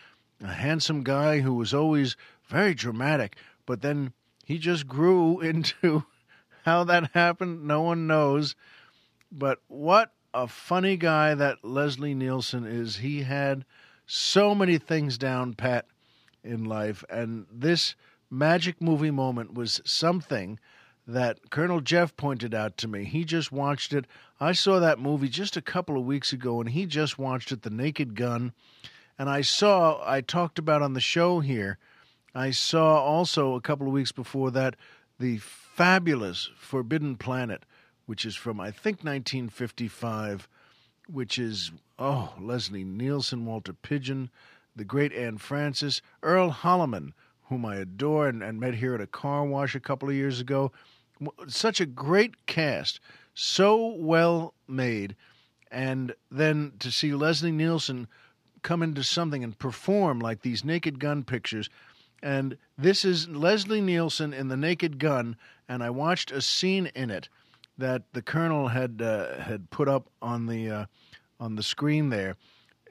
[0.43, 2.17] a handsome guy who was always
[2.49, 4.13] very dramatic, but then
[4.45, 6.05] he just grew into
[6.65, 8.57] how that happened, no one knows.
[9.31, 12.97] But what a funny guy that Leslie Nielsen is.
[12.97, 13.65] He had
[14.07, 15.87] so many things down pat
[16.45, 17.95] in life, and this
[18.31, 20.59] magic movie moment was something
[21.07, 23.05] that Colonel Jeff pointed out to me.
[23.05, 24.07] He just watched it.
[24.41, 27.63] I saw that movie just a couple of weeks ago, and he just watched it,
[27.63, 28.53] The Naked Gun.
[29.19, 31.79] And I saw, I talked about on the show here,
[32.35, 34.77] I saw also a couple of weeks before that
[35.19, 37.65] the fabulous Forbidden Planet,
[38.05, 40.49] which is from, I think, 1955,
[41.09, 44.29] which is, oh, Leslie Nielsen, Walter Pidgeon,
[44.75, 47.13] the great Anne Francis, Earl Holliman,
[47.45, 50.41] whom I adore and, and met here at a car wash a couple of years
[50.41, 50.73] ago.
[51.49, 53.01] Such a great cast,
[53.35, 55.17] so well made.
[55.71, 58.09] And then to see Leslie Nielsen
[58.63, 61.71] come into something and perform like these Naked Gun pictures.
[62.23, 65.37] And this is Leslie Nielsen in The Naked Gun,
[65.69, 67.29] and I watched a scene in it
[67.79, 70.87] that the colonel had uh, had put up on the uh,
[71.39, 72.37] on the screen there,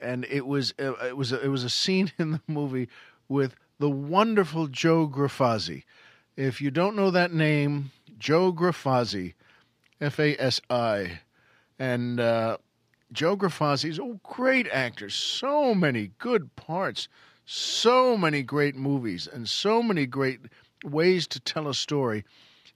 [0.00, 2.88] and it was uh, it was it was a scene in the movie
[3.28, 5.84] with the wonderful Joe Grifasi.
[6.36, 9.32] If you don't know that name, Joe Grifasi,
[10.00, 11.20] F A S I,
[11.78, 12.58] and uh,
[13.10, 15.08] Joe Grifasi is a great actor.
[15.08, 17.08] So many good parts,
[17.46, 20.40] so many great movies, and so many great
[20.84, 22.24] ways to tell a story.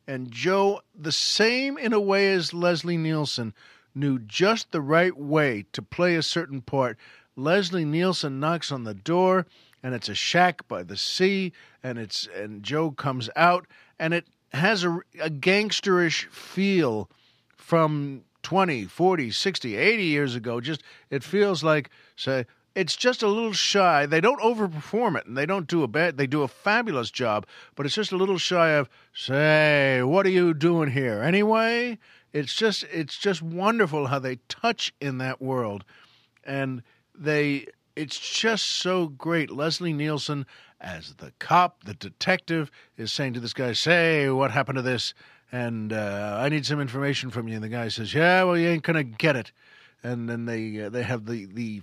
[0.08, 3.52] And Joe, the same in a way as Leslie Nielsen,
[3.94, 6.96] knew just the right way to play a certain part.
[7.36, 9.46] Leslie Nielsen knocks on the door,
[9.82, 13.66] and it's a shack by the sea, and it's and Joe comes out,
[13.98, 17.08] and it has a, a gangsterish feel
[17.56, 20.60] from 20, 40, 60, 80 years ago.
[20.60, 24.06] Just it feels like say it's just a little shy.
[24.06, 26.16] They don't overperform it, and they don't do a bad.
[26.16, 30.30] They do a fabulous job, but it's just a little shy of say, what are
[30.30, 31.98] you doing here anyway?
[32.32, 35.84] It's just it's just wonderful how they touch in that world,
[36.44, 36.82] and
[37.14, 37.66] they.
[38.00, 39.50] It's just so great.
[39.50, 40.46] Leslie Nielsen
[40.80, 45.12] as the cop, the detective, is saying to this guy, "Say, what happened to this?"
[45.52, 47.56] And uh, I need some information from you.
[47.56, 49.52] And the guy says, "Yeah, well, you ain't gonna get it."
[50.02, 51.82] And then they uh, they have the the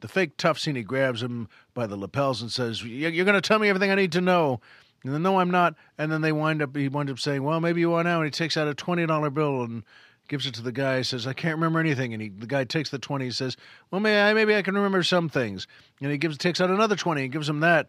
[0.00, 0.76] the fake tough scene.
[0.76, 3.96] He grabs him by the lapels and says, "You're going to tell me everything I
[3.96, 4.62] need to know."
[5.04, 5.74] And then, no, I'm not.
[5.98, 6.74] And then they wind up.
[6.74, 9.04] He winds up saying, "Well, maybe you are now." And he takes out a twenty
[9.04, 9.82] dollar bill and
[10.30, 11.02] gives it to the guy.
[11.02, 13.26] Says, "I can't remember anything." And he, the guy takes the twenty.
[13.26, 13.58] He says,
[13.90, 15.66] "Well, maybe I, maybe I can remember some things."
[16.00, 17.88] And he gives takes out another twenty and gives him that.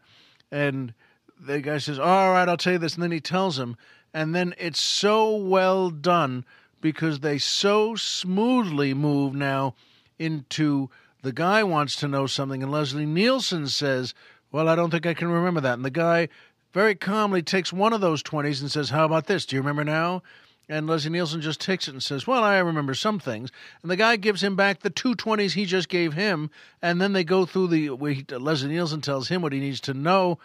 [0.51, 0.93] And
[1.39, 3.77] the guy says, "All right, I'll tell you this." And then he tells him,
[4.13, 6.45] and then it's so well done
[6.81, 9.75] because they so smoothly move now
[10.19, 10.89] into
[11.21, 14.13] the guy wants to know something, and Leslie Nielsen says,
[14.51, 15.75] Well, I don't think I can remember that.
[15.75, 16.29] And the guy
[16.73, 19.45] very calmly takes one of those 20s and says, How about this?
[19.45, 20.23] Do you remember now?
[20.69, 23.51] And Leslie Nielsen just takes it and says, Well, I remember some things.
[23.81, 26.49] And the guy gives him back the 220s he just gave him.
[26.81, 27.89] And then they go through the.
[27.91, 30.39] We, Leslie Nielsen tells him what he needs to know.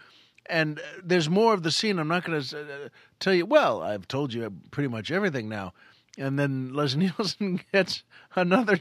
[0.49, 1.99] And there's more of the scene.
[1.99, 2.89] I'm not going to uh,
[3.21, 3.47] tell you.
[3.47, 5.73] Well, I've told you pretty much everything now.
[6.19, 8.03] And then Leslie Nielsen gets
[8.35, 8.81] another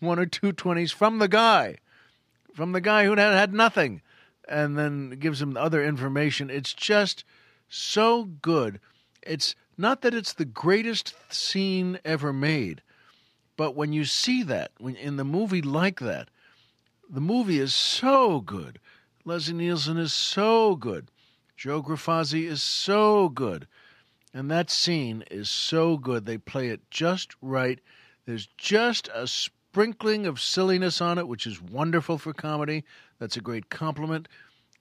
[0.00, 1.76] one or two 20s from the guy,
[2.54, 4.00] from the guy who had had nothing,
[4.48, 6.50] and then gives him other information.
[6.50, 7.24] It's just
[7.68, 8.80] so good.
[9.22, 12.82] It's not that it's the greatest scene ever made,
[13.56, 16.28] but when you see that, when in the movie like that,
[17.08, 18.80] the movie is so good.
[19.24, 21.08] Leslie Nielsen is so good.
[21.56, 23.66] Joe Grifasi is so good.
[24.34, 26.26] And that scene is so good.
[26.26, 27.80] They play it just right.
[28.26, 32.84] There's just a sprinkling of silliness on it, which is wonderful for comedy.
[33.18, 34.28] That's a great compliment.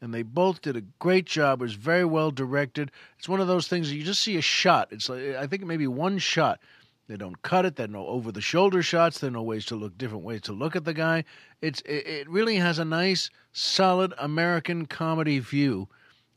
[0.02, 1.62] And they both did a great job.
[1.62, 2.92] It was very well directed.
[3.18, 4.90] It's one of those things you just see a shot.
[4.92, 6.60] It's like I think maybe one shot.
[7.08, 7.78] They don't cut it.
[7.78, 9.20] There are no over the shoulder shots.
[9.20, 11.24] There are no ways to look different ways to look at the guy.
[11.62, 15.88] It's it, it really has a nice, solid American comedy view,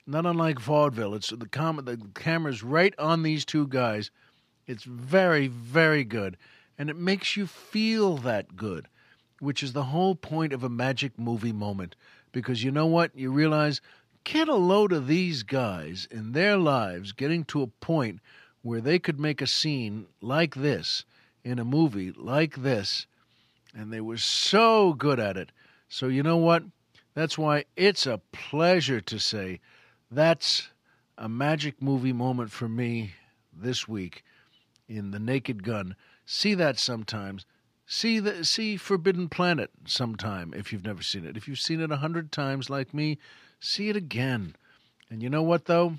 [0.07, 1.15] not unlike vaudeville.
[1.15, 4.11] It's the com- the camera's right on these two guys.
[4.67, 6.39] It's very very good
[6.81, 8.89] and it makes you feel that good,
[9.39, 11.95] which is the whole point of a magic movie moment.
[12.33, 13.15] Because you know what?
[13.15, 13.81] You realize,
[14.25, 18.21] get a load of these guys in their lives getting to a point
[18.63, 21.05] where they could make a scene like this
[21.43, 23.07] in a movie like this,
[23.75, 25.51] and they were so good at it.
[25.89, 26.65] So, you know what?
[27.15, 29.61] That's why it's a pleasure to say
[30.11, 30.69] that's
[31.19, 33.15] a magic movie moment for me
[33.53, 34.23] this week
[34.89, 35.97] in The Naked Gun.
[36.25, 37.47] See that sometimes.
[37.93, 41.37] See the see Forbidden Planet sometime if you've never seen it.
[41.37, 43.19] If you've seen it a hundred times like me,
[43.59, 44.55] see it again.
[45.11, 45.95] And you know what though?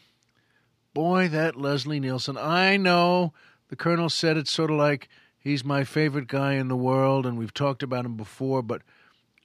[0.93, 2.37] Boy, that Leslie Nielsen.
[2.37, 3.33] I know
[3.67, 7.37] the Colonel said it's sort of like he's my favorite guy in the world, and
[7.37, 8.83] we've talked about him before, but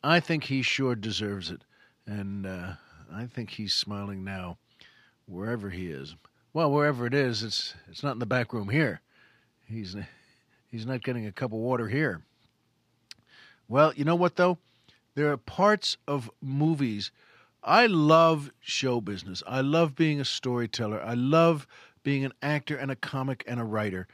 [0.04, 1.62] I think he sure deserves it.
[2.06, 2.74] And uh,
[3.12, 4.58] I think he's smiling now,
[5.26, 6.14] wherever he is.
[6.52, 9.00] well, wherever it is, it's it's not in the back room here.
[9.64, 9.96] He's
[10.70, 12.22] he's not getting a cup of water here.
[13.68, 14.58] Well, you know what though?
[15.14, 17.10] There are parts of movies.
[17.62, 19.42] I love show business.
[19.46, 21.02] I love being a storyteller.
[21.02, 21.66] I love
[22.02, 24.06] being an actor and a comic and a writer.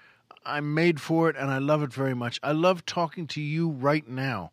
[0.45, 2.41] I'm made for it and I love it very much.
[2.43, 4.53] I love talking to you right now.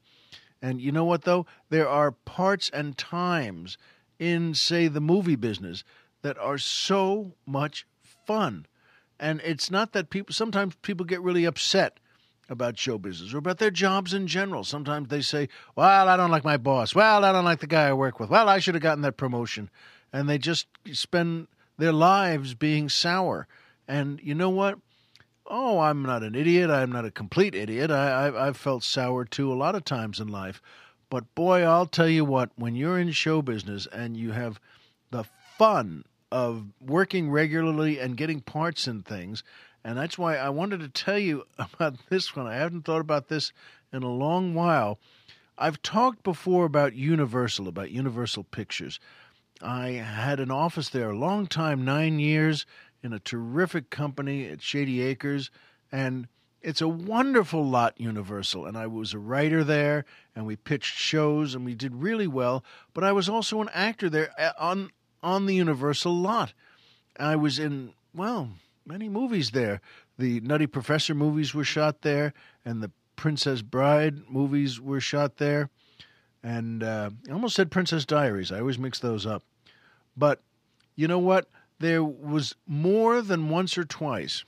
[0.62, 1.46] And you know what, though?
[1.70, 3.78] There are parts and times
[4.20, 5.84] in, say, the movie business
[6.22, 7.88] that are so much
[8.28, 8.66] fun.
[9.20, 12.00] And it's not that people, sometimes people get really upset
[12.50, 14.64] about show business or about their jobs in general.
[14.64, 16.96] Sometimes they say, Well, I don't like my boss.
[16.96, 18.30] Well, I don't like the guy I work with.
[18.30, 19.70] Well, I should have gotten that promotion.
[20.12, 23.48] And they just spend their lives being sour.
[23.88, 24.80] And you know what?
[25.46, 26.70] Oh, I'm not an idiot.
[26.70, 27.90] I'm not a complete idiot.
[27.92, 30.62] I, I, I've felt sour too a lot of times in life.
[31.10, 34.60] But boy, I'll tell you what, when you're in show business and you have
[35.10, 35.26] the
[35.58, 39.44] fun of working regularly and getting parts in things,
[39.84, 42.48] and that's why I wanted to tell you about this one.
[42.48, 43.52] I haven't thought about this
[43.92, 45.00] in a long while.
[45.58, 49.00] I've talked before about Universal, about Universal Pictures.
[49.62, 52.66] I had an office there a long time, nine years,
[53.04, 55.52] in a terrific company at Shady Acres,
[55.92, 56.28] and
[56.62, 58.66] it's a wonderful lot, Universal.
[58.66, 62.64] And I was a writer there, and we pitched shows, and we did really well.
[62.94, 66.54] But I was also an actor there uh, on on the Universal lot.
[67.20, 68.52] I was in well
[68.90, 69.80] many movies there.
[70.18, 72.34] The Nutty Professor movies were shot there,
[72.66, 75.70] and the Princess Bride movies were shot there.
[76.42, 78.52] And uh, I almost said Princess Diaries.
[78.52, 79.44] I always mix those up.
[80.18, 80.42] But
[80.96, 81.48] you know what?
[81.78, 84.44] There was more than once or twice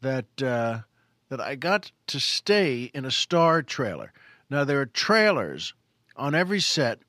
[0.00, 0.80] that uh,
[1.28, 4.12] that I got to stay in a star trailer.
[4.48, 5.74] Now there are trailers
[6.16, 7.00] on every set,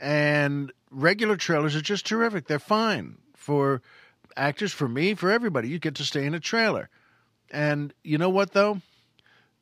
[0.00, 2.48] and regular trailers are just terrific.
[2.48, 3.82] They're fine for
[4.38, 5.68] actors, for me, for everybody.
[5.68, 6.88] You get to stay in a trailer,
[7.50, 8.80] and you know what though?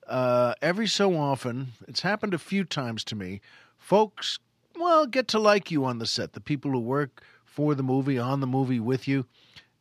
[0.06, 3.40] Uh, every so often, it's happened a few times to me.
[3.76, 4.38] Folks,
[4.78, 6.32] well, get to like you on the set.
[6.32, 9.26] The people who work for the movie, on the movie with you.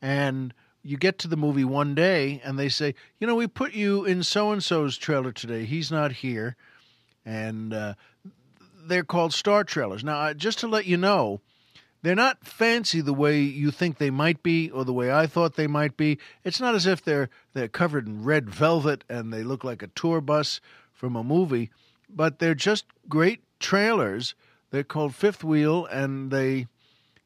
[0.01, 3.73] And you get to the movie one day and they say, you know, we put
[3.73, 5.65] you in so and so's trailer today.
[5.65, 6.55] He's not here.
[7.25, 7.95] And uh,
[8.85, 10.03] they're called star trailers.
[10.03, 11.41] Now, just to let you know,
[12.05, 15.55] they're not fancy the way you think they might be or the way I thought
[15.55, 16.19] they might be.
[16.43, 19.87] It's not as if they're they're covered in red velvet and they look like a
[19.87, 20.61] tour bus
[20.93, 21.71] from a movie,
[22.07, 24.35] but they're just great trailers.
[24.69, 26.67] They're called Fifth Wheel and they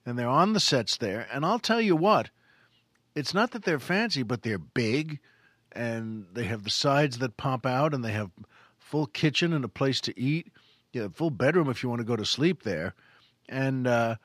[0.06, 1.28] and they're on the sets there.
[1.30, 2.30] And I'll tell you what,
[3.16, 5.20] it's not that they're fancy, but they're big,
[5.74, 8.32] and they have the sides that pop out, and they have
[8.78, 10.48] full kitchen and a place to eat.
[10.94, 12.96] You full bedroom if you want to go to sleep there,
[13.50, 14.16] and uh,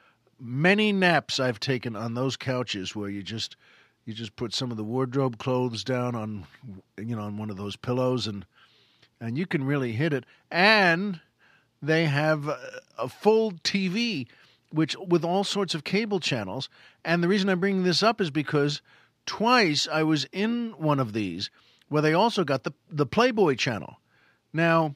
[0.44, 3.56] many naps I've taken on those couches where you just
[4.04, 6.46] you just put some of the wardrobe clothes down on
[6.98, 8.44] you know on one of those pillows and
[9.20, 11.20] and you can really hit it and
[11.80, 12.48] they have
[12.98, 14.26] a, full TV
[14.70, 16.68] which with all sorts of cable channels.
[17.04, 18.82] And the reason I'm bringing this up is because
[19.24, 21.48] twice I was in one of these
[21.88, 24.00] where they also got the the Playboy channel.
[24.52, 24.94] Now,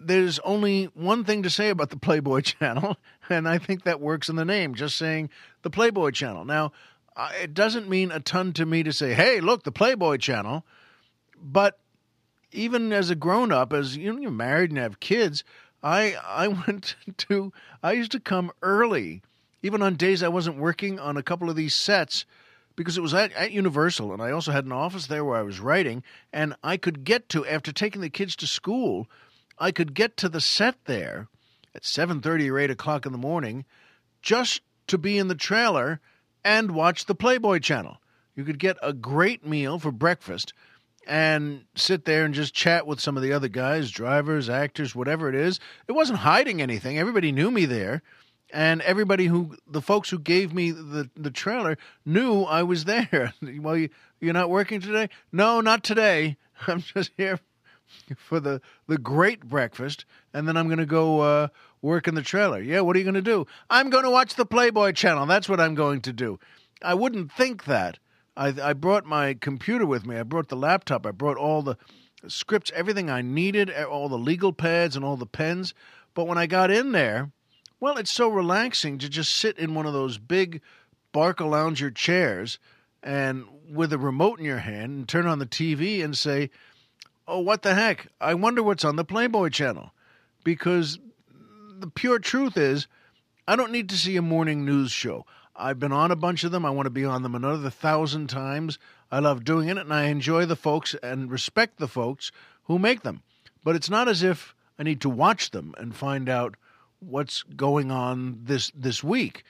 [0.00, 2.96] there's only one thing to say about the Playboy channel,
[3.28, 5.30] and I think that works in the name, just saying
[5.62, 6.44] the Playboy channel.
[6.44, 6.72] Now,
[7.16, 10.64] uh, it doesn't mean a ton to me to say, "Hey, look, the Playboy channel,"
[11.40, 11.78] but
[12.52, 15.42] even as a grown up, as you know, you're married and have kids,
[15.82, 19.22] I I went to I used to come early,
[19.62, 22.24] even on days I wasn't working on a couple of these sets,
[22.76, 25.42] because it was at, at Universal, and I also had an office there where I
[25.42, 29.08] was writing, and I could get to after taking the kids to school,
[29.60, 31.28] I could get to the set there
[31.74, 33.64] at seven thirty or eight o'clock in the morning,
[34.22, 36.00] just to be in the trailer
[36.44, 37.98] and watch the Playboy channel.
[38.34, 40.52] You could get a great meal for breakfast
[41.06, 45.28] and sit there and just chat with some of the other guys, drivers, actors, whatever
[45.28, 45.58] it is.
[45.88, 46.98] It wasn't hiding anything.
[46.98, 48.02] Everybody knew me there.
[48.50, 51.76] And everybody who, the folks who gave me the, the trailer
[52.06, 53.34] knew I was there.
[53.42, 53.88] well, you,
[54.20, 55.08] you're not working today?
[55.32, 56.36] No, not today.
[56.66, 57.40] I'm just here
[58.16, 60.04] for the, the great breakfast.
[60.32, 61.48] And then I'm going to go uh,
[61.82, 62.60] work in the trailer.
[62.60, 63.46] Yeah, what are you going to do?
[63.70, 65.26] I'm going to watch the Playboy channel.
[65.26, 66.38] That's what I'm going to do.
[66.82, 67.98] I wouldn't think that
[68.36, 70.16] I, I brought my computer with me.
[70.16, 71.06] I brought the laptop.
[71.06, 71.76] I brought all the
[72.26, 75.74] scripts, everything I needed, all the legal pads and all the pens.
[76.14, 77.30] But when I got in there,
[77.80, 80.60] well, it's so relaxing to just sit in one of those big
[81.12, 82.58] Barcalounger chairs
[83.02, 86.50] and with a remote in your hand and turn on the TV and say,
[87.30, 88.08] Oh, what the heck?
[88.22, 89.92] I wonder what's on the Playboy channel.
[90.44, 90.98] Because
[91.78, 92.86] the pure truth is,
[93.46, 95.26] I don't need to see a morning news show.
[95.54, 96.64] I've been on a bunch of them.
[96.64, 98.78] I want to be on them another thousand times.
[99.12, 102.32] I love doing it, and I enjoy the folks and respect the folks
[102.64, 103.22] who make them.
[103.62, 106.54] But it's not as if I need to watch them and find out
[107.00, 109.44] what's going on this this week.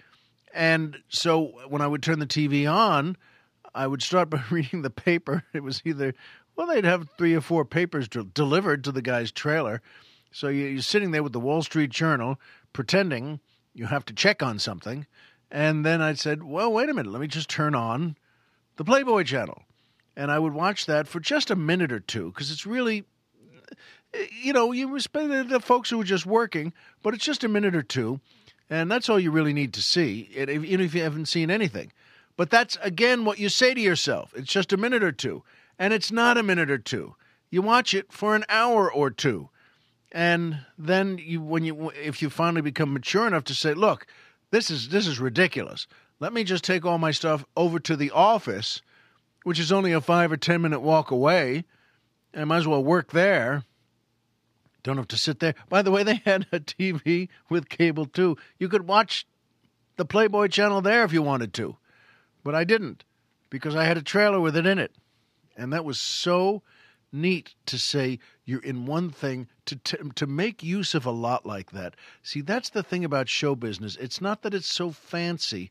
[0.53, 3.17] And so when I would turn the TV on,
[3.73, 5.45] I would start by reading the paper.
[5.53, 6.15] It was either
[6.59, 9.81] well, they'd have three or four papers de- delivered to the guy's trailer.
[10.33, 12.39] So you- you're sitting there with the Wall Street Journal,
[12.73, 13.39] pretending
[13.75, 15.07] you have to check on something,
[15.53, 17.13] and then I said, "Well, wait a minute.
[17.13, 18.17] Let me just turn on
[18.75, 19.63] the Playboy channel,"
[20.17, 23.05] and I would watch that for just a minute or two because it's really
[24.13, 26.73] eh, you know, you respect the folks who are just working,
[27.05, 28.21] but it's just a minute or two,
[28.69, 31.93] and that's all you really need to see, even if you haven't seen anything.
[32.37, 34.35] But that's again what you say to yourself.
[34.35, 35.45] It's just a minute or two,
[35.79, 37.15] and it's not a minute or two.
[37.51, 39.49] You watch it for an hour or two,
[40.13, 44.07] and then you, when you, if you finally become mature enough to say, "Look,
[44.51, 45.87] this is this is ridiculous.
[46.21, 48.83] Let me just take all my stuff over to the office,
[49.45, 51.65] which is only a five or ten minute walk away."
[52.33, 53.65] and I might as well work there.
[54.83, 55.55] Don't have to sit there.
[55.69, 58.37] By the way, they had a TV with cable too.
[58.59, 59.27] You could watch
[59.97, 61.77] the Playboy channel there if you wanted to.
[62.45, 63.05] But I didn't
[63.51, 64.93] because I had a trailer with it in it.
[65.59, 66.63] And that was so
[67.13, 71.45] neat to say you're in one thing to to, to make use of a lot
[71.45, 71.97] like that.
[72.23, 73.97] See, that's the thing about show business.
[73.97, 75.71] It's not that it's so fancy,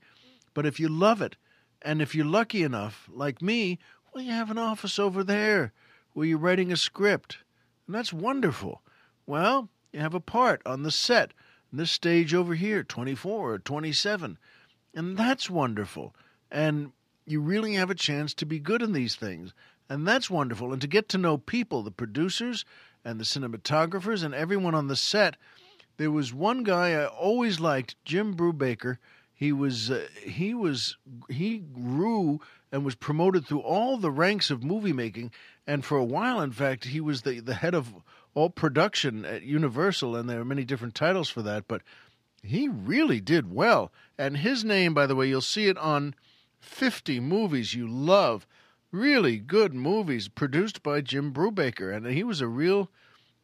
[0.53, 1.37] but if you love it
[1.81, 3.79] and if you're lucky enough like me,
[4.13, 5.71] well you have an office over there
[6.13, 7.37] where you're writing a script.
[7.85, 8.81] And that's wonderful.
[9.25, 11.33] Well, you have a part on the set,
[11.71, 14.37] this stage over here, 24 or 27.
[14.93, 16.15] And that's wonderful.
[16.51, 16.91] And
[17.25, 19.53] you really have a chance to be good in these things.
[19.89, 20.73] And that's wonderful.
[20.73, 22.65] And to get to know people, the producers
[23.05, 25.37] and the cinematographers and everyone on the set.
[25.95, 28.97] There was one guy I always liked, Jim Brubaker.
[29.33, 30.97] He was uh, he was
[31.29, 35.31] he grew and was promoted through all the ranks of movie making,
[35.65, 37.93] and for a while, in fact, he was the the head of
[38.33, 41.67] all production at Universal, and there are many different titles for that.
[41.67, 41.81] But
[42.43, 46.15] he really did well, and his name, by the way, you'll see it on
[46.59, 48.47] fifty movies you love,
[48.91, 52.89] really good movies produced by Jim Brubaker, and he was a real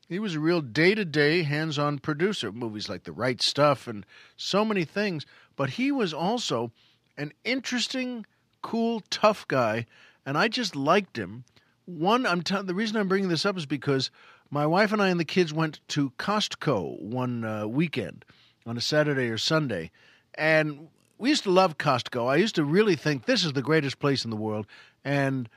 [0.10, 3.42] he was a real day to day, hands on producer of movies like The Right
[3.42, 5.26] Stuff and so many things.
[5.56, 6.72] But he was also
[7.18, 8.26] an interesting,
[8.62, 9.86] cool, tough guy,
[10.26, 11.46] and I just liked him.
[11.86, 14.12] One, I'm t- the reason I'm bringing this up is because
[14.50, 18.26] my wife and I and the kids went to Costco one uh, weekend
[18.66, 19.90] on a Saturday or Sunday,
[20.36, 22.28] and we used to love Costco.
[22.28, 24.68] I used to really think this is the greatest place in the world,
[25.04, 25.50] and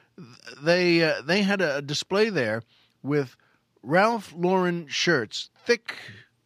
[0.62, 2.62] they uh, they had a display there
[3.02, 3.36] with
[3.82, 5.94] Ralph Lauren shirts, thick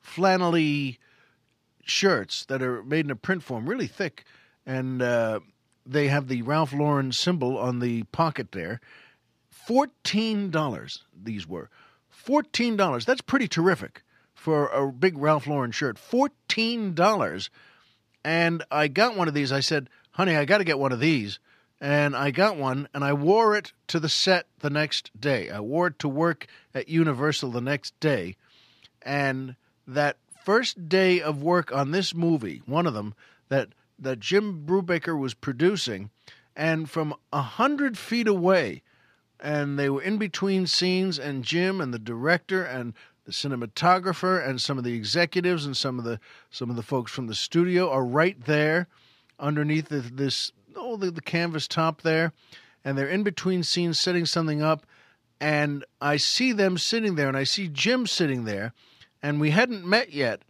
[0.05, 0.99] flannelly
[1.85, 4.25] shirts that are made in a print form, really thick,
[4.67, 5.41] and uh,
[5.87, 8.81] they have the Ralph Lauren symbol on the pocket there.
[9.49, 11.71] Fourteen dollars these were,
[12.09, 13.05] fourteen dollars.
[13.05, 14.03] That's pretty terrific
[14.35, 15.99] for a big Ralph Lauren shirt.
[15.99, 17.51] Fourteen dollars,
[18.25, 19.53] and I got one of these.
[19.53, 21.39] I said, "Honey, I got to get one of these."
[21.81, 25.51] And I got one and I wore it to the set the next day.
[25.51, 28.37] I wore it to work at Universal the next day.
[29.03, 29.57] And
[29.87, 33.15] that first day of work on this movie, one of them
[33.49, 33.69] that
[33.99, 36.11] that Jim Brubaker was producing,
[36.57, 38.83] and from a hundred feet away,
[39.39, 44.61] and they were in between scenes, and Jim and the director and the cinematographer and
[44.61, 46.19] some of the executives and some of the
[46.51, 48.89] some of the folks from the studio are right there
[49.39, 52.33] underneath this oh the, the canvas top there
[52.85, 54.87] and they're in between scenes setting something up
[55.41, 58.73] and i see them sitting there and i see jim sitting there
[59.23, 60.41] and we hadn't met yet.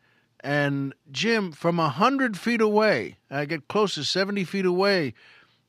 [0.42, 5.12] And jim from a hundred feet away i get close to 70 feet away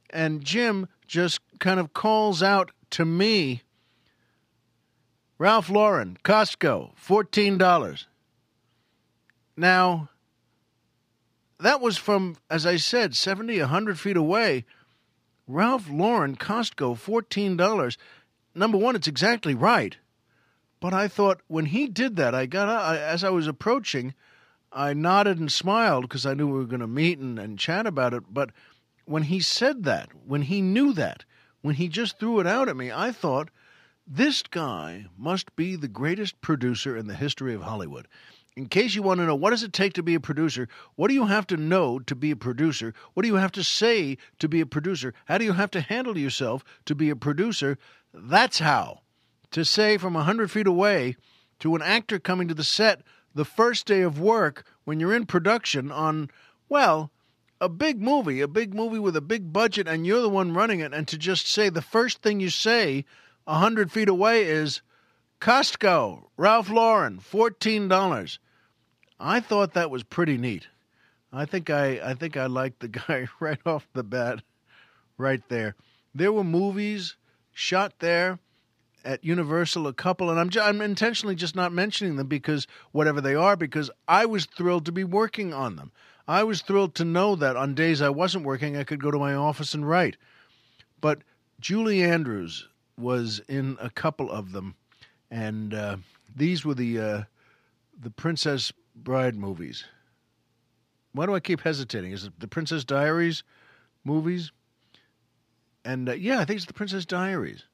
[0.10, 3.64] and jim just kind of calls out to me
[5.38, 8.06] ralph lauren costco $14
[9.58, 10.10] now
[11.62, 14.66] that was from, as I said, 70, 100 feet away.
[15.48, 17.98] Ralph Lauren, Costco, $14.
[18.54, 19.98] Number one, it's exactly right.
[20.80, 24.14] But I thought when he did that, I got I, as I was approaching,
[24.72, 27.86] I nodded and smiled because I knew we were going to meet and, and chat
[27.86, 28.24] about it.
[28.30, 28.52] But
[29.06, 31.26] when he said that, when he knew that,
[31.62, 33.50] when he just threw it out at me, I thought,
[34.08, 38.08] this guy must be the greatest producer in the history of Hollywood
[38.56, 40.68] in case you want to know what does it take to be a producer?
[40.96, 42.94] What do you have to know to be a producer?
[43.14, 45.14] What do you have to say to be a producer?
[45.26, 47.78] How do you have to handle yourself to be a producer?
[48.14, 49.02] That's how.
[49.52, 51.16] To say from a 100 feet away
[51.60, 53.02] to an actor coming to the set
[53.34, 56.30] the first day of work when you're in production on
[56.68, 57.12] well
[57.62, 60.80] a big movie, a big movie with a big budget, and you're the one running
[60.80, 63.06] it, and to just say the first thing you say
[63.46, 64.82] a hundred feet away is
[65.42, 68.38] Costco, Ralph Lauren, fourteen dollars.
[69.20, 70.68] I thought that was pretty neat.
[71.34, 74.44] I think I I think I liked the guy right off the bat,
[75.18, 75.76] right there.
[76.14, 77.16] There were movies
[77.52, 78.38] shot there
[79.04, 83.20] at Universal, a couple, and I'm ju- I'm intentionally just not mentioning them because whatever
[83.20, 85.92] they are, because I was thrilled to be working on them.
[86.28, 89.18] I was thrilled to know that on days I wasn't working, I could go to
[89.18, 90.18] my office and write.
[91.02, 91.24] But
[91.60, 94.76] Julie Andrews was in a couple of them,
[95.32, 95.98] and uh,
[96.36, 97.24] these were the uh,
[98.00, 99.86] the Princess Bride movies.
[101.14, 102.12] Why do I keep hesitating?
[102.12, 103.44] Is it the Princess Diaries
[104.04, 104.52] movies?
[105.84, 107.66] And uh, yeah, I think it's the Princess Diaries.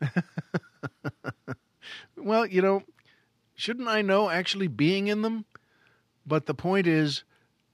[2.16, 2.82] well, you know,
[3.54, 5.46] shouldn't I know actually being in them?
[6.26, 7.24] But the point is,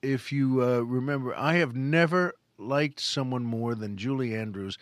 [0.02, 4.78] if you uh, remember, I have never liked someone more than Julie Andrews.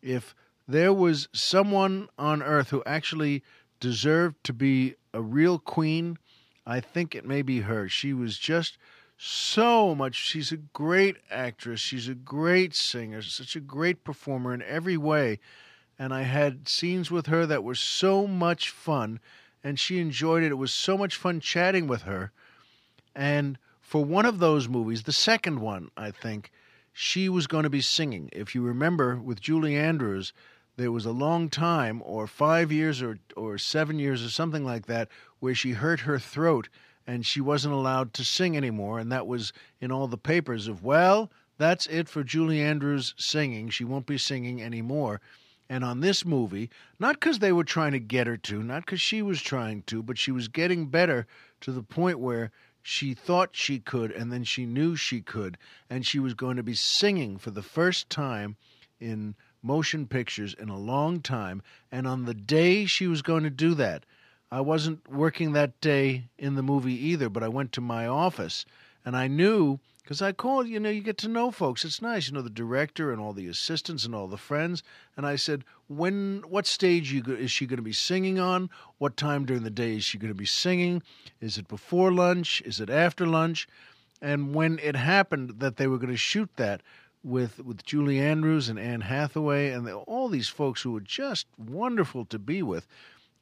[0.00, 0.34] If
[0.66, 3.42] there was someone on earth who actually
[3.80, 6.18] deserved to be a real queen,
[6.66, 7.88] I think it may be her.
[7.88, 8.78] She was just
[9.16, 10.14] so much.
[10.14, 11.80] She's a great actress.
[11.80, 15.40] She's a great singer, such a great performer in every way.
[15.98, 19.18] And I had scenes with her that were so much fun,
[19.64, 20.52] and she enjoyed it.
[20.52, 22.30] It was so much fun chatting with her.
[23.16, 26.52] And for one of those movies, the second one, I think,
[26.92, 28.28] she was going to be singing.
[28.32, 30.32] If you remember, with Julie Andrews,
[30.78, 34.86] there was a long time, or five years or, or seven years or something like
[34.86, 35.08] that,
[35.40, 36.68] where she hurt her throat
[37.04, 39.00] and she wasn't allowed to sing anymore.
[39.00, 43.70] And that was in all the papers of, well, that's it for Julie Andrews singing.
[43.70, 45.20] She won't be singing anymore.
[45.68, 46.70] And on this movie,
[47.00, 50.00] not because they were trying to get her to, not because she was trying to,
[50.00, 51.26] but she was getting better
[51.62, 52.52] to the point where
[52.82, 55.58] she thought she could and then she knew she could.
[55.90, 58.56] And she was going to be singing for the first time
[59.00, 61.62] in motion pictures in a long time.
[61.90, 64.04] And on the day she was going to do that,
[64.50, 68.64] I wasn't working that day in the movie either, but I went to my office
[69.04, 71.84] and I knew because I called, you know, you get to know folks.
[71.84, 74.82] It's nice, you know, the director and all the assistants and all the friends.
[75.18, 78.70] And I said, when, what stage you is she going to be singing on?
[78.96, 81.02] What time during the day is she going to be singing?
[81.42, 82.62] Is it before lunch?
[82.64, 83.68] Is it after lunch?
[84.22, 86.80] And when it happened that they were going to shoot that
[87.22, 91.46] with with Julie Andrews and Anne Hathaway and the, all these folks who were just
[91.56, 92.86] wonderful to be with,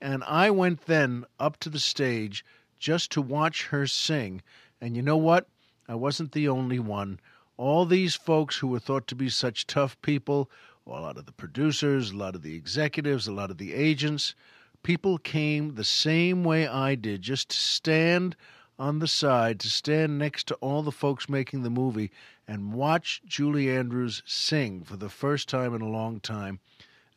[0.00, 2.44] and I went then up to the stage
[2.78, 4.42] just to watch her sing.
[4.80, 5.48] And you know what?
[5.88, 7.20] I wasn't the only one.
[7.56, 10.50] All these folks who were thought to be such tough people,
[10.86, 14.34] a lot of the producers, a lot of the executives, a lot of the agents,
[14.82, 18.36] people came the same way I did, just to stand
[18.78, 22.10] on the side, to stand next to all the folks making the movie
[22.48, 26.60] and watch Julie Andrews sing for the first time in a long time.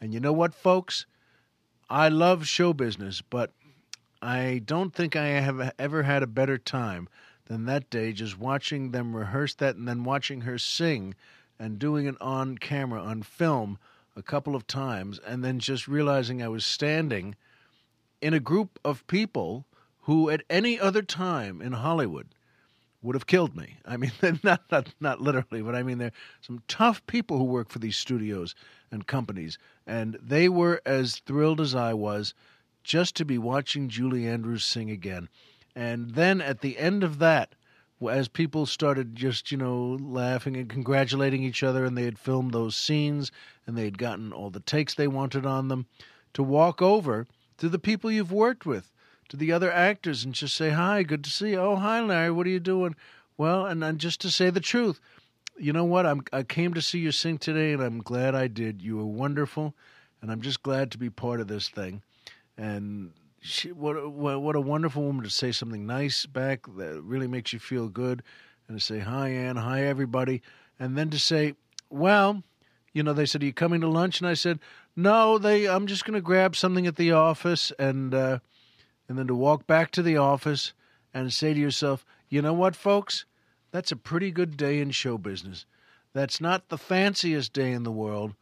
[0.02, 1.06] And you know what, folks?
[1.90, 3.52] I love show business, but
[4.22, 7.08] I don't think I have ever had a better time
[7.46, 11.16] than that day just watching them rehearse that and then watching her sing
[11.58, 13.80] and doing it on camera, on film,
[14.16, 17.36] a couple of times, and then just realizing I was standing
[18.22, 19.66] in a group of people
[20.02, 22.28] who, at any other time in Hollywood,
[23.02, 23.78] would have killed me.
[23.86, 24.12] I mean,
[24.44, 27.98] not not not literally, but I mean, they're some tough people who work for these
[27.98, 28.56] studios
[28.92, 32.34] and companies, and they were as thrilled as I was
[32.84, 35.30] just to be watching Julie Andrews sing again.
[35.76, 37.56] And then at the end of that,
[38.08, 42.54] as people started just, you know, laughing and congratulating each other, and they had filmed
[42.54, 43.32] those scenes
[43.68, 45.86] and they had gotten all the takes they wanted on them,
[46.34, 47.28] to walk over
[47.58, 48.92] to the people you've worked with,
[49.30, 51.60] to the other actors, and just say, Hi, good to see you.
[51.60, 52.96] Oh, hi, Larry, what are you doing?
[53.38, 55.00] Well, and, and just to say the truth,
[55.58, 56.06] you know what?
[56.06, 58.82] I'm, I came to see you sing today, and I'm glad I did.
[58.82, 59.76] You were wonderful,
[60.22, 62.02] and I'm just glad to be part of this thing.
[62.58, 63.12] And
[63.42, 67.54] she, what, what what a wonderful woman to say something nice back that really makes
[67.54, 68.24] you feel good,
[68.68, 70.42] and to say hi Anne, hi everybody,
[70.80, 71.56] and then to say,
[71.90, 72.44] well,
[72.94, 74.60] you know, they said, "Are you coming to lunch?" And I said,
[74.96, 75.68] "No, they.
[75.68, 78.40] I'm just going to grab something at the office," and uh,
[79.10, 80.72] and then to walk back to the office
[81.14, 83.26] and say to yourself, "You know what, folks?
[83.72, 85.66] That's a pretty good day in show business.
[86.14, 88.34] That's not the fanciest day in the world,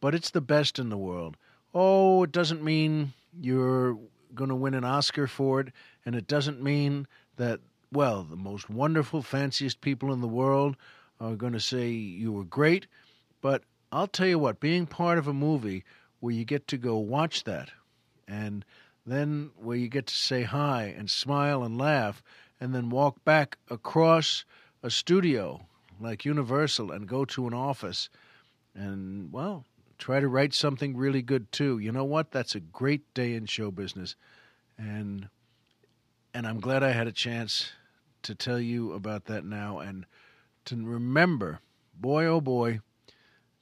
[0.00, 1.36] but it's the best in the world.
[1.74, 3.98] Oh, it doesn't mean you're
[4.34, 5.72] going to win an Oscar for it,
[6.04, 7.60] and it doesn't mean that,
[7.92, 10.76] well, the most wonderful, fanciest people in the world
[11.20, 12.86] are going to say you were great.
[13.40, 15.84] But I'll tell you what, being part of a movie
[16.20, 17.70] where you get to go watch that,
[18.26, 18.64] and
[19.06, 22.22] then where you get to say hi and smile and laugh,
[22.60, 24.44] and then walk back across
[24.82, 25.66] a studio
[26.00, 28.08] like Universal and go to an office
[28.74, 29.64] and, well,
[29.98, 31.78] try to write something really good too.
[31.78, 32.30] You know what?
[32.30, 34.16] That's a great day in show business.
[34.78, 35.28] And
[36.34, 37.72] and I'm glad I had a chance
[38.22, 40.04] to tell you about that now and
[40.66, 41.60] to remember,
[41.98, 42.80] boy oh boy,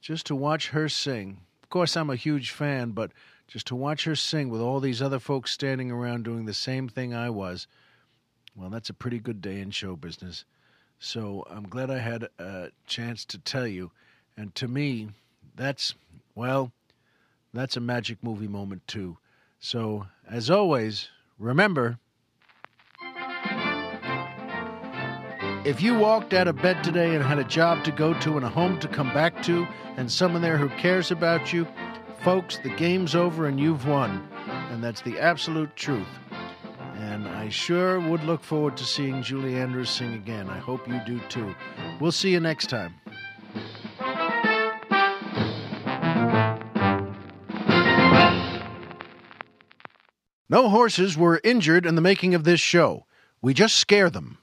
[0.01, 1.39] just to watch her sing.
[1.63, 3.11] Of course I'm a huge fan, but
[3.47, 6.89] just to watch her sing with all these other folks standing around doing the same
[6.89, 7.67] thing I was,
[8.55, 10.45] well, that's a pretty good day in show business.
[10.99, 13.91] So I'm glad I had a chance to tell you.
[14.37, 15.09] And to me,
[15.55, 15.93] that's,
[16.33, 16.71] well,
[17.53, 19.17] that's a magic movie moment too.
[19.59, 21.99] So, as always, remember
[25.65, 28.45] if you walked out of bed today and had a job to go to and
[28.45, 29.67] a home to come back to,
[29.97, 31.65] and someone there who cares about you,
[32.25, 34.27] folks, the game's over and you've won.
[34.71, 36.07] And that's the absolute truth.
[36.95, 40.49] And I sure would look forward to seeing Julie Andrews sing again.
[40.49, 41.53] I hope you do too.
[42.01, 42.95] We'll see you next time.
[50.49, 53.05] No horses were injured in the making of this show.
[53.39, 54.39] We just scare them.